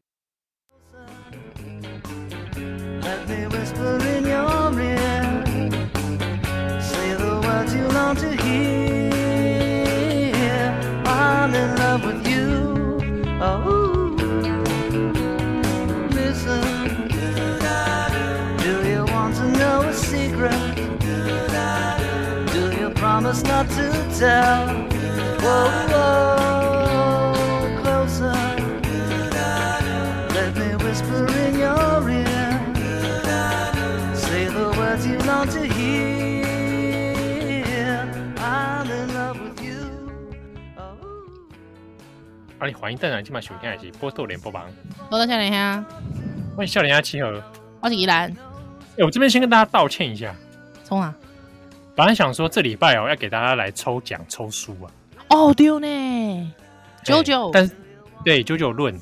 [8.06, 9.12] down to hear
[11.08, 13.00] I'm in love with you.
[13.42, 14.16] Oh,
[16.12, 17.08] listen.
[18.60, 20.76] Do you want to know a secret?
[22.54, 24.68] Do you promise not to tell?
[25.40, 26.35] Whoa, whoa.
[42.66, 44.66] 欢迎欢迎，邓然今晚收听的是波特联播榜。
[45.08, 45.86] 波多笑脸虾，
[46.56, 47.40] 欢迎笑脸虾七和，
[47.80, 48.28] 我是宜兰。
[48.98, 50.34] 哎，我这边先跟大家道歉一下。
[50.84, 51.14] 冲啊！
[51.96, 54.90] 本来想说这礼拜哦要给大家来抽奖抽书啊。
[55.30, 56.54] 哦丢呢，
[57.04, 57.76] 九九，但是
[58.24, 59.00] 对九九论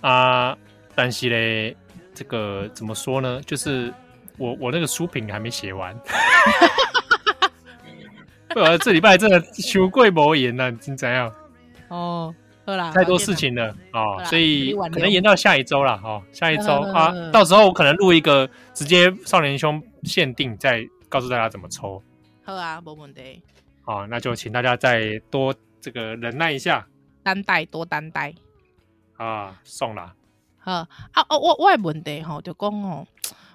[0.00, 0.58] 啊，
[0.96, 1.76] 但是嘞，
[2.12, 3.40] 这个怎么说呢？
[3.46, 3.94] 就是
[4.36, 5.96] 我我那个书评还没写完。
[8.82, 11.32] 这礼拜真的求贵无言呐，你怎样？
[11.86, 12.34] 哦。
[12.92, 16.20] 太多事情了哦，所以可能延到下一周了哦。
[16.32, 22.02] 下一周啊，到时候我可能录一个直接少年兄限定，再告诉大家怎么抽。
[22.42, 23.40] 好啊，没问题。
[23.82, 26.84] 好，那就请大家再多这个忍耐一下，
[27.22, 28.34] 担待多担待
[29.16, 30.14] 啊，送了。
[30.58, 30.88] 好啊
[31.28, 33.06] 哦，我我也问题哈，就讲哦，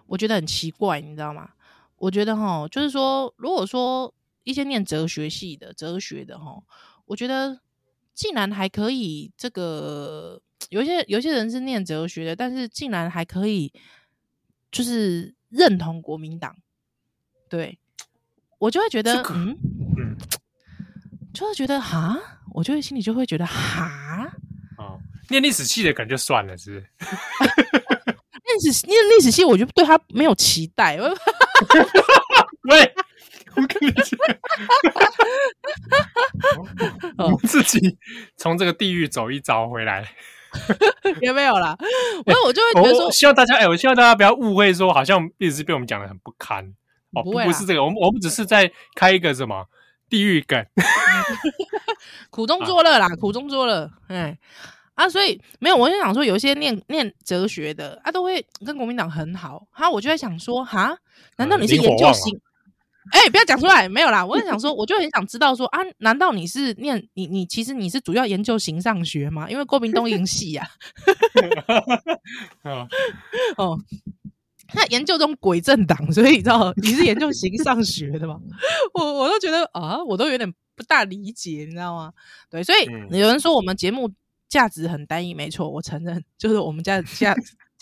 [0.08, 1.50] 我觉得很奇怪，你知道吗？
[1.98, 4.14] 我觉得哈，就是说，如果说
[4.46, 6.64] 一些念哲学系的、哲学的哈，
[7.08, 7.60] 我觉得。
[8.22, 13.74] 竟然还可以，这个有些有些人是念哲学的，但是竟然还可以，
[14.72, 16.56] 就是认同国民党，
[17.50, 17.80] 对
[18.60, 19.58] 我就会觉得，这个、嗯
[19.98, 20.16] 嗯，
[21.34, 22.16] 就会觉得哈，
[22.54, 24.32] 我就会心里就会觉得哈，
[24.78, 26.86] 哦，念历史系的感觉算了，是不是？
[28.46, 31.00] 念史念历史系，我就对他没有期待。
[32.70, 32.94] 喂。
[33.56, 34.20] 我跟你讲，
[37.32, 37.98] 我自己
[38.38, 40.08] 从这个地狱走一遭回来，
[41.22, 41.78] 也没有啦？
[42.26, 46.74] 然后我就会觉得说，希望大家哎，我希望大家不要误会，说好像一直被我们讲的很不堪
[47.14, 49.66] 哦，不，不是这个，我们我们只是在开一个什么
[50.10, 50.66] 地狱梗，
[52.30, 54.38] 苦中作乐啦，苦中作乐，哎
[54.96, 60.98] 啊，所以没有，我就想说，有一些念念哲学的啊，都会跟国民党很好，哈，我就在想说，哈，
[61.38, 62.40] 难道你是研究型？
[63.10, 64.24] 哎、欸，不要讲出来，没有啦。
[64.24, 69.50] 我在想说，我就很想知道说啊，难道你是念你你其实你是主要研究形上学吗？
[69.50, 70.70] 因为郭明东英系呀。
[73.56, 73.78] 哦，
[74.68, 78.40] 他研究这种鬼政党，所以你知道你是研究形上学的吗？
[78.94, 82.14] 我我都觉得啊，我都有点不大理解，你知道吗？
[82.50, 82.86] 对，所以
[83.18, 84.12] 有人说我们节目
[84.48, 87.36] 价值很单一，没错，我承认，就是我们家价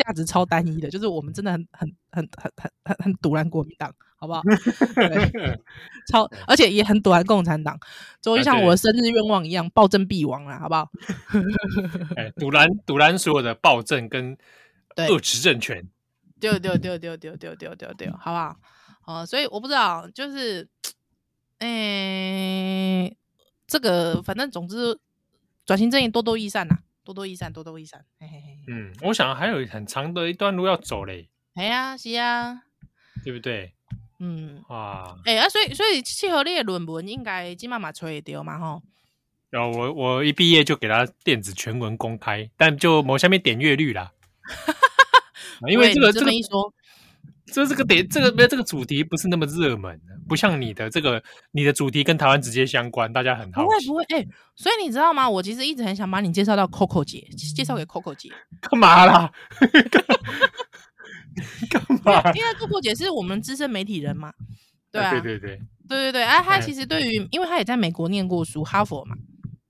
[0.04, 3.94] 价值超单一的，就是我们真的很很很很很很很赌烂国民党。
[4.22, 4.42] 好不好？
[6.12, 7.80] 超，而且也很躲共产党，
[8.20, 10.92] 就像我的生日愿望一样，暴政必亡了，好不好？
[12.18, 14.38] 哎，堵拦堵拦所有的暴政跟
[14.98, 15.88] 恶执政权，
[16.38, 18.58] 丢丢丢丢丢丢丢丢丢，好不好？
[19.06, 20.68] 啊，所以我不知道，就是，
[21.60, 23.18] 哎、欸，
[23.68, 25.00] 这个反正总之，
[25.66, 26.80] 转型正义多多益善呐，
[27.10, 28.06] 多多益善，多多益善。
[28.20, 28.64] 嘿嘿嘿。
[28.68, 31.28] 嗯，我想还有很长的一段路要走嘞。
[31.56, 32.62] 哎呀，是啊，
[33.24, 33.74] 对不对？
[34.20, 38.84] 嗯，哇，哎、欸、啊，所以所以契合你的论文应该今嘛嘛吹得到嘛吼。
[39.50, 44.12] 然后我我一毕业就给他电子全文公开，但就某下面点阅率啦。
[45.68, 46.72] 因为这个这么一说。
[47.52, 51.22] 这这个点，这个没有这个主题不是那么热门，不像你的这个，
[51.52, 53.68] 你的主题跟台湾直接相关，大家很好奇。
[53.68, 55.30] 不会不会，哎、欸，所以你知道吗？
[55.30, 58.30] 我其实一直很想把你介绍到 Coco 姐，介绍给 Coco 姐。
[58.62, 59.32] 干嘛啦？
[61.70, 62.32] 干嘛？
[62.34, 64.34] 因为 Coco 姐是我们资深媒体人嘛。
[64.92, 66.24] 对啊，对对对，对对对。
[66.24, 69.16] 啊，她其实对于，因为她也在美国念过书，哈佛嘛。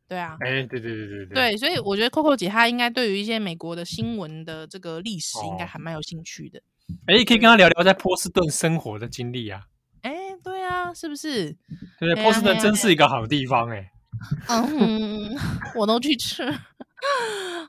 [0.07, 0.37] 对啊。
[0.39, 1.35] 哎、欸，对对对对对。
[1.35, 6.61] 对，所以我觉得 Coco 姐她应该对于一些美国的新闻的这个历史，应该还蛮有兴趣的。
[7.07, 9.61] 哎，可以跟他聊聊在波士顿生活的经历啊！
[10.01, 10.11] 哎，
[10.43, 11.55] 对啊，是不是？
[11.99, 13.91] 对，波士顿真是一个好地方哎。
[14.47, 15.35] 嗯，
[15.75, 16.43] 我都去吃，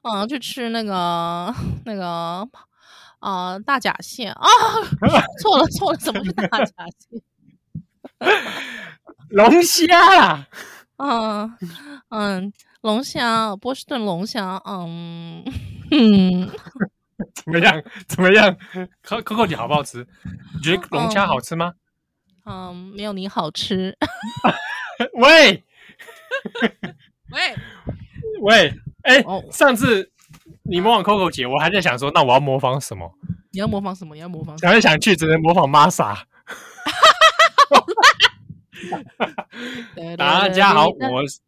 [0.02, 1.54] 嗯，去吃那个
[1.84, 2.46] 那个
[3.20, 4.46] 啊大闸蟹啊，
[5.40, 7.22] 错 了错了，怎么是大闸蟹？
[9.30, 10.48] 龙虾啦！
[10.96, 11.56] 嗯
[12.08, 12.52] 嗯，
[12.82, 15.44] 龙虾，波士顿龙虾，嗯
[15.90, 16.50] 嗯。
[17.34, 17.82] 怎么样？
[18.08, 18.56] 怎么样？
[19.04, 20.06] Coco 姐好不好吃？
[20.54, 21.72] 你觉得龙虾好吃吗？
[22.46, 23.96] 嗯，嗯，没有你好吃。
[25.14, 25.64] 喂，
[27.30, 27.56] 喂，
[28.42, 30.10] 喂，哎、上次
[30.62, 33.10] 你模仿 Coco 姐，我还在想说，那我要模仿什么？
[33.52, 34.14] 你要模仿什么？
[34.14, 34.56] 你要模仿？
[34.58, 36.22] 想来想去，只能模仿 Masa。
[40.16, 41.40] 大家好，我是。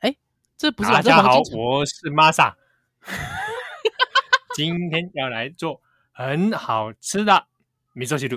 [0.00, 0.14] 哎。
[0.62, 2.54] 这不是大家好，我是 Masa。
[4.54, 5.82] 今天要来做
[6.12, 7.48] 很好吃的
[7.94, 8.28] 味噌汁，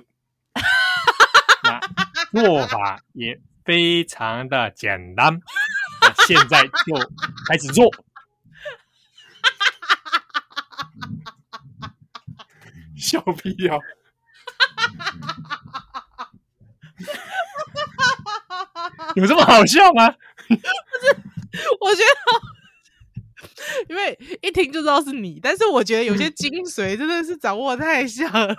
[1.62, 1.80] 那
[2.32, 5.40] 做法也非常的简单。
[6.26, 6.96] 现在就
[7.48, 7.92] 开始做。
[12.98, 13.78] 笑屁呀！
[19.16, 20.16] 有这么好笑吗？
[21.86, 28.56] 我觉得， 因为一听就知道是你，但是我觉得有些精髓真的是掌握太像了，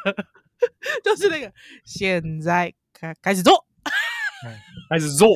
[1.02, 1.52] 就是那个
[1.84, 3.66] 现在开开始做，
[4.88, 5.28] 开始做，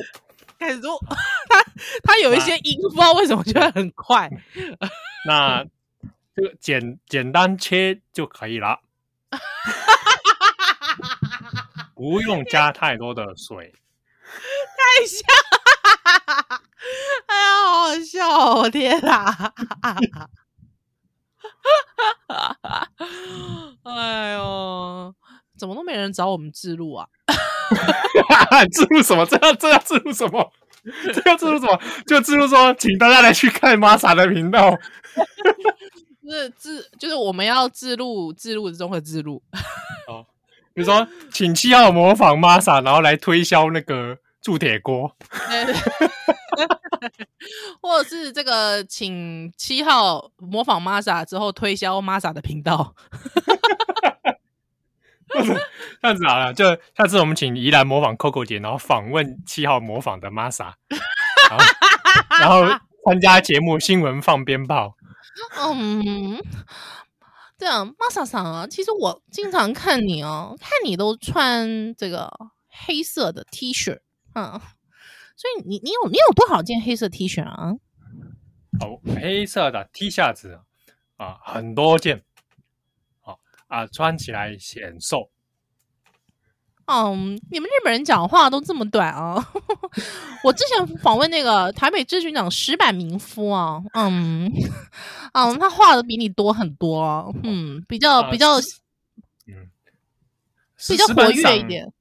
[0.57, 0.97] 开始做，
[1.49, 1.61] 他
[2.01, 4.31] 他有一些音，不知道为什么觉得很快。
[5.27, 5.65] 那
[6.33, 8.79] 这个简简单切就可以了，
[11.93, 13.75] 不用加太多的水，
[14.23, 15.40] 太像。
[17.65, 18.61] 好好笑哦！
[18.61, 19.53] 我天哪！
[23.83, 25.13] 哎呦，
[25.57, 27.07] 怎么都没人找我们置入啊？
[28.71, 29.25] 置入什么？
[29.25, 30.51] 这要这要置入什么？
[31.13, 31.79] 这要置入什么？
[32.07, 34.77] 就置入说，请大家来去看 Masa 的频道。
[36.27, 39.43] 是置，就是我们要置入置入中的置入。
[40.07, 40.25] 哦，
[40.73, 45.15] 比如说，请七号模仿 Masa，然后来推销那个铸铁锅。
[47.81, 52.95] 或者是这个，请七号模仿 Masa 之后推销 Masa 的频道。
[55.33, 60.73] 这样子好了，就下次我们请宜兰模仿 Coco 姐，然后访问七号模仿的 Masa，
[62.39, 62.65] 然后
[63.05, 64.95] 参加节目新闻放鞭炮。
[65.57, 66.43] 嗯，
[67.57, 72.29] 这样 Masa 桑啊，其实我经常看你哦，看你都穿这个
[72.67, 73.99] 黑色的 T 恤，
[74.35, 74.59] 嗯。
[75.41, 77.71] 所以你你有你有多少件黑色 T 恤啊？
[78.79, 80.59] 哦，黑色的 T 恤子
[81.17, 82.21] 啊，很多件。
[83.21, 83.33] 啊
[83.65, 85.31] 啊，穿起来显瘦。
[86.85, 89.51] 嗯，你们日本人讲话都这么短啊？
[90.45, 94.47] 我之前访问那个台北知局长石坂明夫啊，嗯
[95.33, 98.59] 嗯，他话的比你多很多，嗯，比较比较，
[99.47, 99.71] 嗯，
[100.87, 101.91] 比较活跃一点。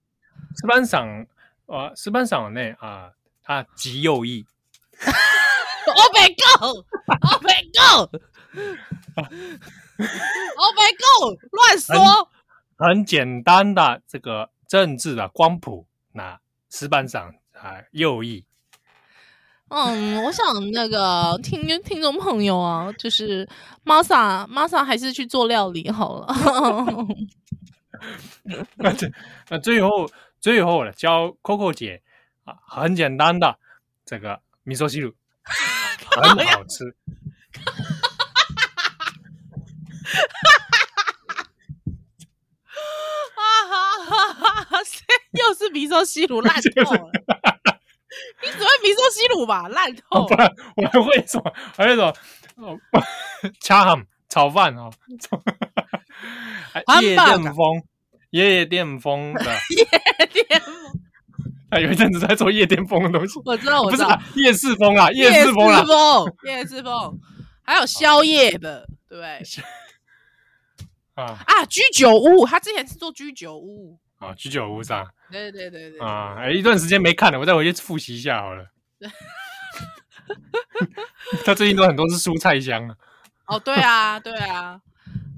[0.61, 1.27] 石坂上
[1.65, 3.13] 啊，石坂上呢啊。
[3.51, 4.47] 啊，极右翼
[5.05, 11.35] ！Oh my god！Oh my god！Oh my god！
[11.51, 11.99] 乱说
[12.79, 16.39] 很，很简单的这个政治的光谱，那
[16.71, 18.45] 石板上啊，右翼。
[19.71, 23.49] 嗯，我想那个听听众朋友啊，就是
[23.85, 26.33] Masa Masa 还是去做料理好了。
[28.77, 28.95] 那
[29.49, 32.01] 那最后最后了，教 Coco 姐。
[32.67, 33.59] 很简单的
[34.05, 35.15] 这个米苏西鲁，
[36.11, 36.95] 很好吃。
[43.35, 44.35] 哈哈哈哈哈哈！
[44.35, 44.79] 哈哈哈哈哈！
[45.33, 47.11] 又是米苏西鲁烂透了。
[48.43, 49.69] 你只会米苏西鲁吧？
[49.69, 50.27] 烂透。
[50.29, 50.45] 不会，
[50.77, 52.13] 我还会做，还会做
[53.61, 54.91] 炒饭、炒饭哈。
[57.01, 57.83] 夜店风，
[58.31, 59.85] 夜店风的夜
[60.27, 60.75] 店风。
[61.71, 63.41] 他有一阵子在做夜店风的东西。
[63.45, 65.85] 我知道，我知道，夜市风啊，夜市风啊，
[66.45, 67.19] 夜市风，
[67.63, 69.41] 还有宵夜的，对不对？
[71.15, 71.65] 啊啊！
[71.67, 73.99] 居酒屋，他之前是做居酒屋。
[74.19, 75.07] 啊，居酒屋上。
[75.31, 76.01] 对对对对。
[76.01, 78.65] 啊，哎，一段时间没看了，我再回去复习一下好了。
[81.45, 82.97] 他最近都很多是蔬菜香啊。
[83.47, 84.81] 哦，对啊， 对啊，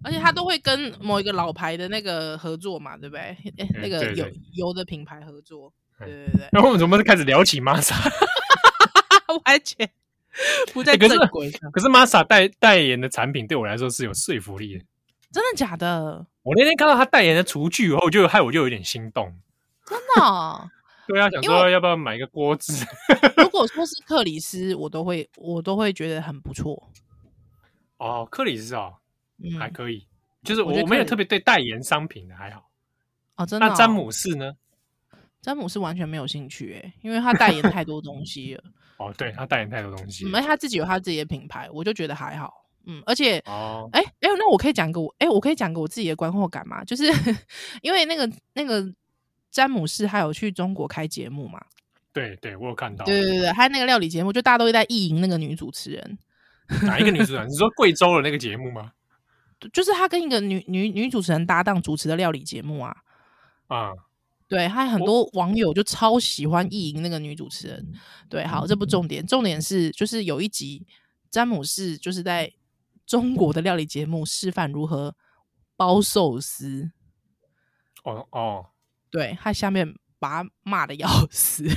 [0.05, 3.37] 而且他都会跟某一个老牌的那个合作嘛，对不对？
[3.59, 5.72] 哎，那个油油的品牌合作。
[6.07, 6.48] 对对对。
[6.53, 7.94] 然后我们怎么开始聊起玛莎？
[9.44, 9.88] 完全
[10.72, 11.70] 不在正轨上。
[11.72, 14.84] 可是玛莎代代言的产品对我来说是有说服力的。
[15.32, 16.26] 真的假的？
[16.42, 19.34] 我那天看到他代言的厨具以后，就害我就有点心动。
[19.86, 20.68] 真的、哦？
[21.09, 22.86] 对啊，想说要不要买一个锅子？
[23.36, 26.90] 如果说是克里斯，我都会我都会觉得很不错。
[27.96, 28.94] 哦，克里斯哦，
[29.42, 30.07] 嗯、还可以。
[30.44, 32.68] 就是我，我没有特别对代言商品的还好。
[33.36, 33.68] 哦，真的、哦？
[33.68, 34.53] 那詹姆士呢？
[35.43, 38.64] 詹姆斯完全没有兴趣诶，因为他代言太多东 西了。
[38.97, 42.64] 哦，对，他代言太多东西，而且他自己有他自己的品牌，我就觉得还好。
[42.84, 47.05] 嗯，而且，哦，哎哎，那我可以讲个我，哎，我可以讲个我自己的观后感嘛，就是
[47.82, 48.84] 因为那个那个
[49.51, 51.61] 詹姆斯还有去中国开节目嘛，
[52.12, 56.18] 对对，我有看到，对对对，还有那个料理节目，就大家都会在意淫那个女主持人，
[56.82, 57.47] 哪一个女主持人？
[57.51, 58.93] 你说贵州的那个节目吗？
[59.72, 62.97] 就是他跟一个女女女主持人搭档主持的料理节目啊，
[63.68, 63.93] 啊，
[64.53, 67.92] 对，还有很多网友就超喜欢意淫那个女主持人，
[68.28, 70.86] 对，好，这不重点，重点是就是有一集
[71.30, 72.53] 詹姆士就是在。
[73.05, 75.14] 中国的料理节目示范如何
[75.76, 76.92] 包寿司。
[78.05, 78.66] 哦哦，
[79.11, 81.68] 对，他下面把他骂的要 死。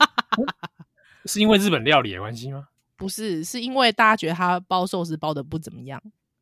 [1.26, 2.68] 是因为日本料理的关系吗？
[2.96, 6.00] 不是，是因为大家觉得他包寿司包的不怎么样，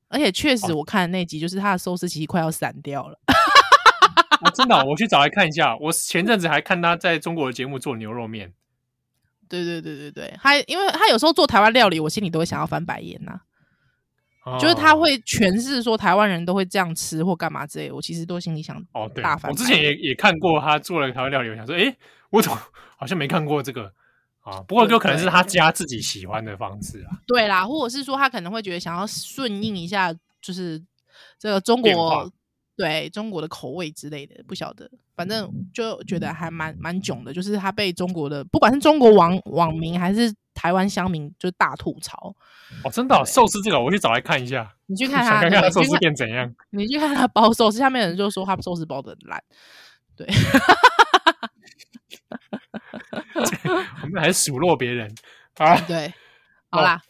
[0.08, 3.18] 而且确实我看的那集就是他的寿司其实快要散掉了。
[4.42, 5.76] 哦、真的、哦，我去找来看一下。
[5.76, 8.52] 我前阵子还看他在中国的节目做牛肉面。
[9.48, 13.40] 对对对对对，他因为他有时候做台湾料理，我心里都会想要翻白眼呐、
[14.44, 14.58] 啊。
[14.58, 19.22] 就是他会诠释说台湾人都会这样吃或干嘛之类的，我其实都心里想哦，对。
[19.24, 21.94] 我之前也也看过他做了台湾料理，我想说，哎，
[22.30, 22.58] 我怎么
[22.96, 23.92] 好像没看过这个
[24.40, 24.60] 啊？
[24.66, 27.20] 不过就可能是他家自己喜欢的方式啊。
[27.26, 30.82] 对啦，或者是说他可能会觉得想要顺应一下，就是
[31.38, 32.32] 这个中国
[32.76, 40.32] 对中国的口味之类的，不晓得，反正就觉得还蛮蛮囧的，就是他被中国的不管是中国网网民还是。
[40.54, 42.36] 台湾乡民就是大吐槽
[42.84, 44.70] 哦，真的寿司这个，我去找来看一下。
[44.84, 46.54] 你去看他，看看寿司店怎样？
[46.68, 49.42] 你去看他包寿司，下面的人就说他寿司包的很烂。
[50.14, 50.28] 对，
[54.02, 55.10] 我们还是数落别人
[55.56, 55.74] 啊。
[55.88, 56.12] 对，
[56.70, 57.00] 好啦，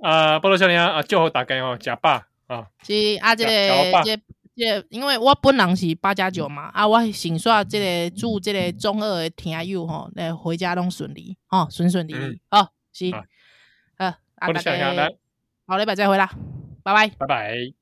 [0.00, 2.66] 啊，菠萝少年啊，就好大家哦，假爸啊。
[2.82, 2.92] 是
[3.22, 4.20] 啊，这个这。
[4.56, 12.14] 这因为我本人是八加九嘛，啊，我想说这个祝这个中二的听友吼，来回家拢顺利，哦，顺顺利。
[12.14, 13.10] 利，好，是，
[13.96, 15.10] 呃，啊，大家，
[15.66, 16.30] 好，礼拜再会啦，
[16.82, 17.72] 拜拜，拜拜。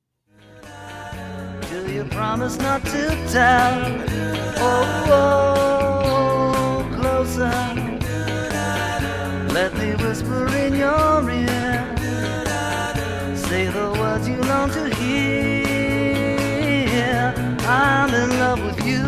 [17.64, 19.02] I'm in love with you.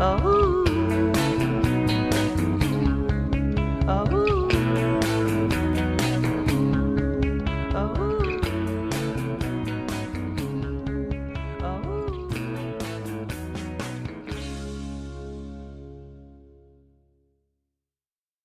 [0.00, 0.53] Oh.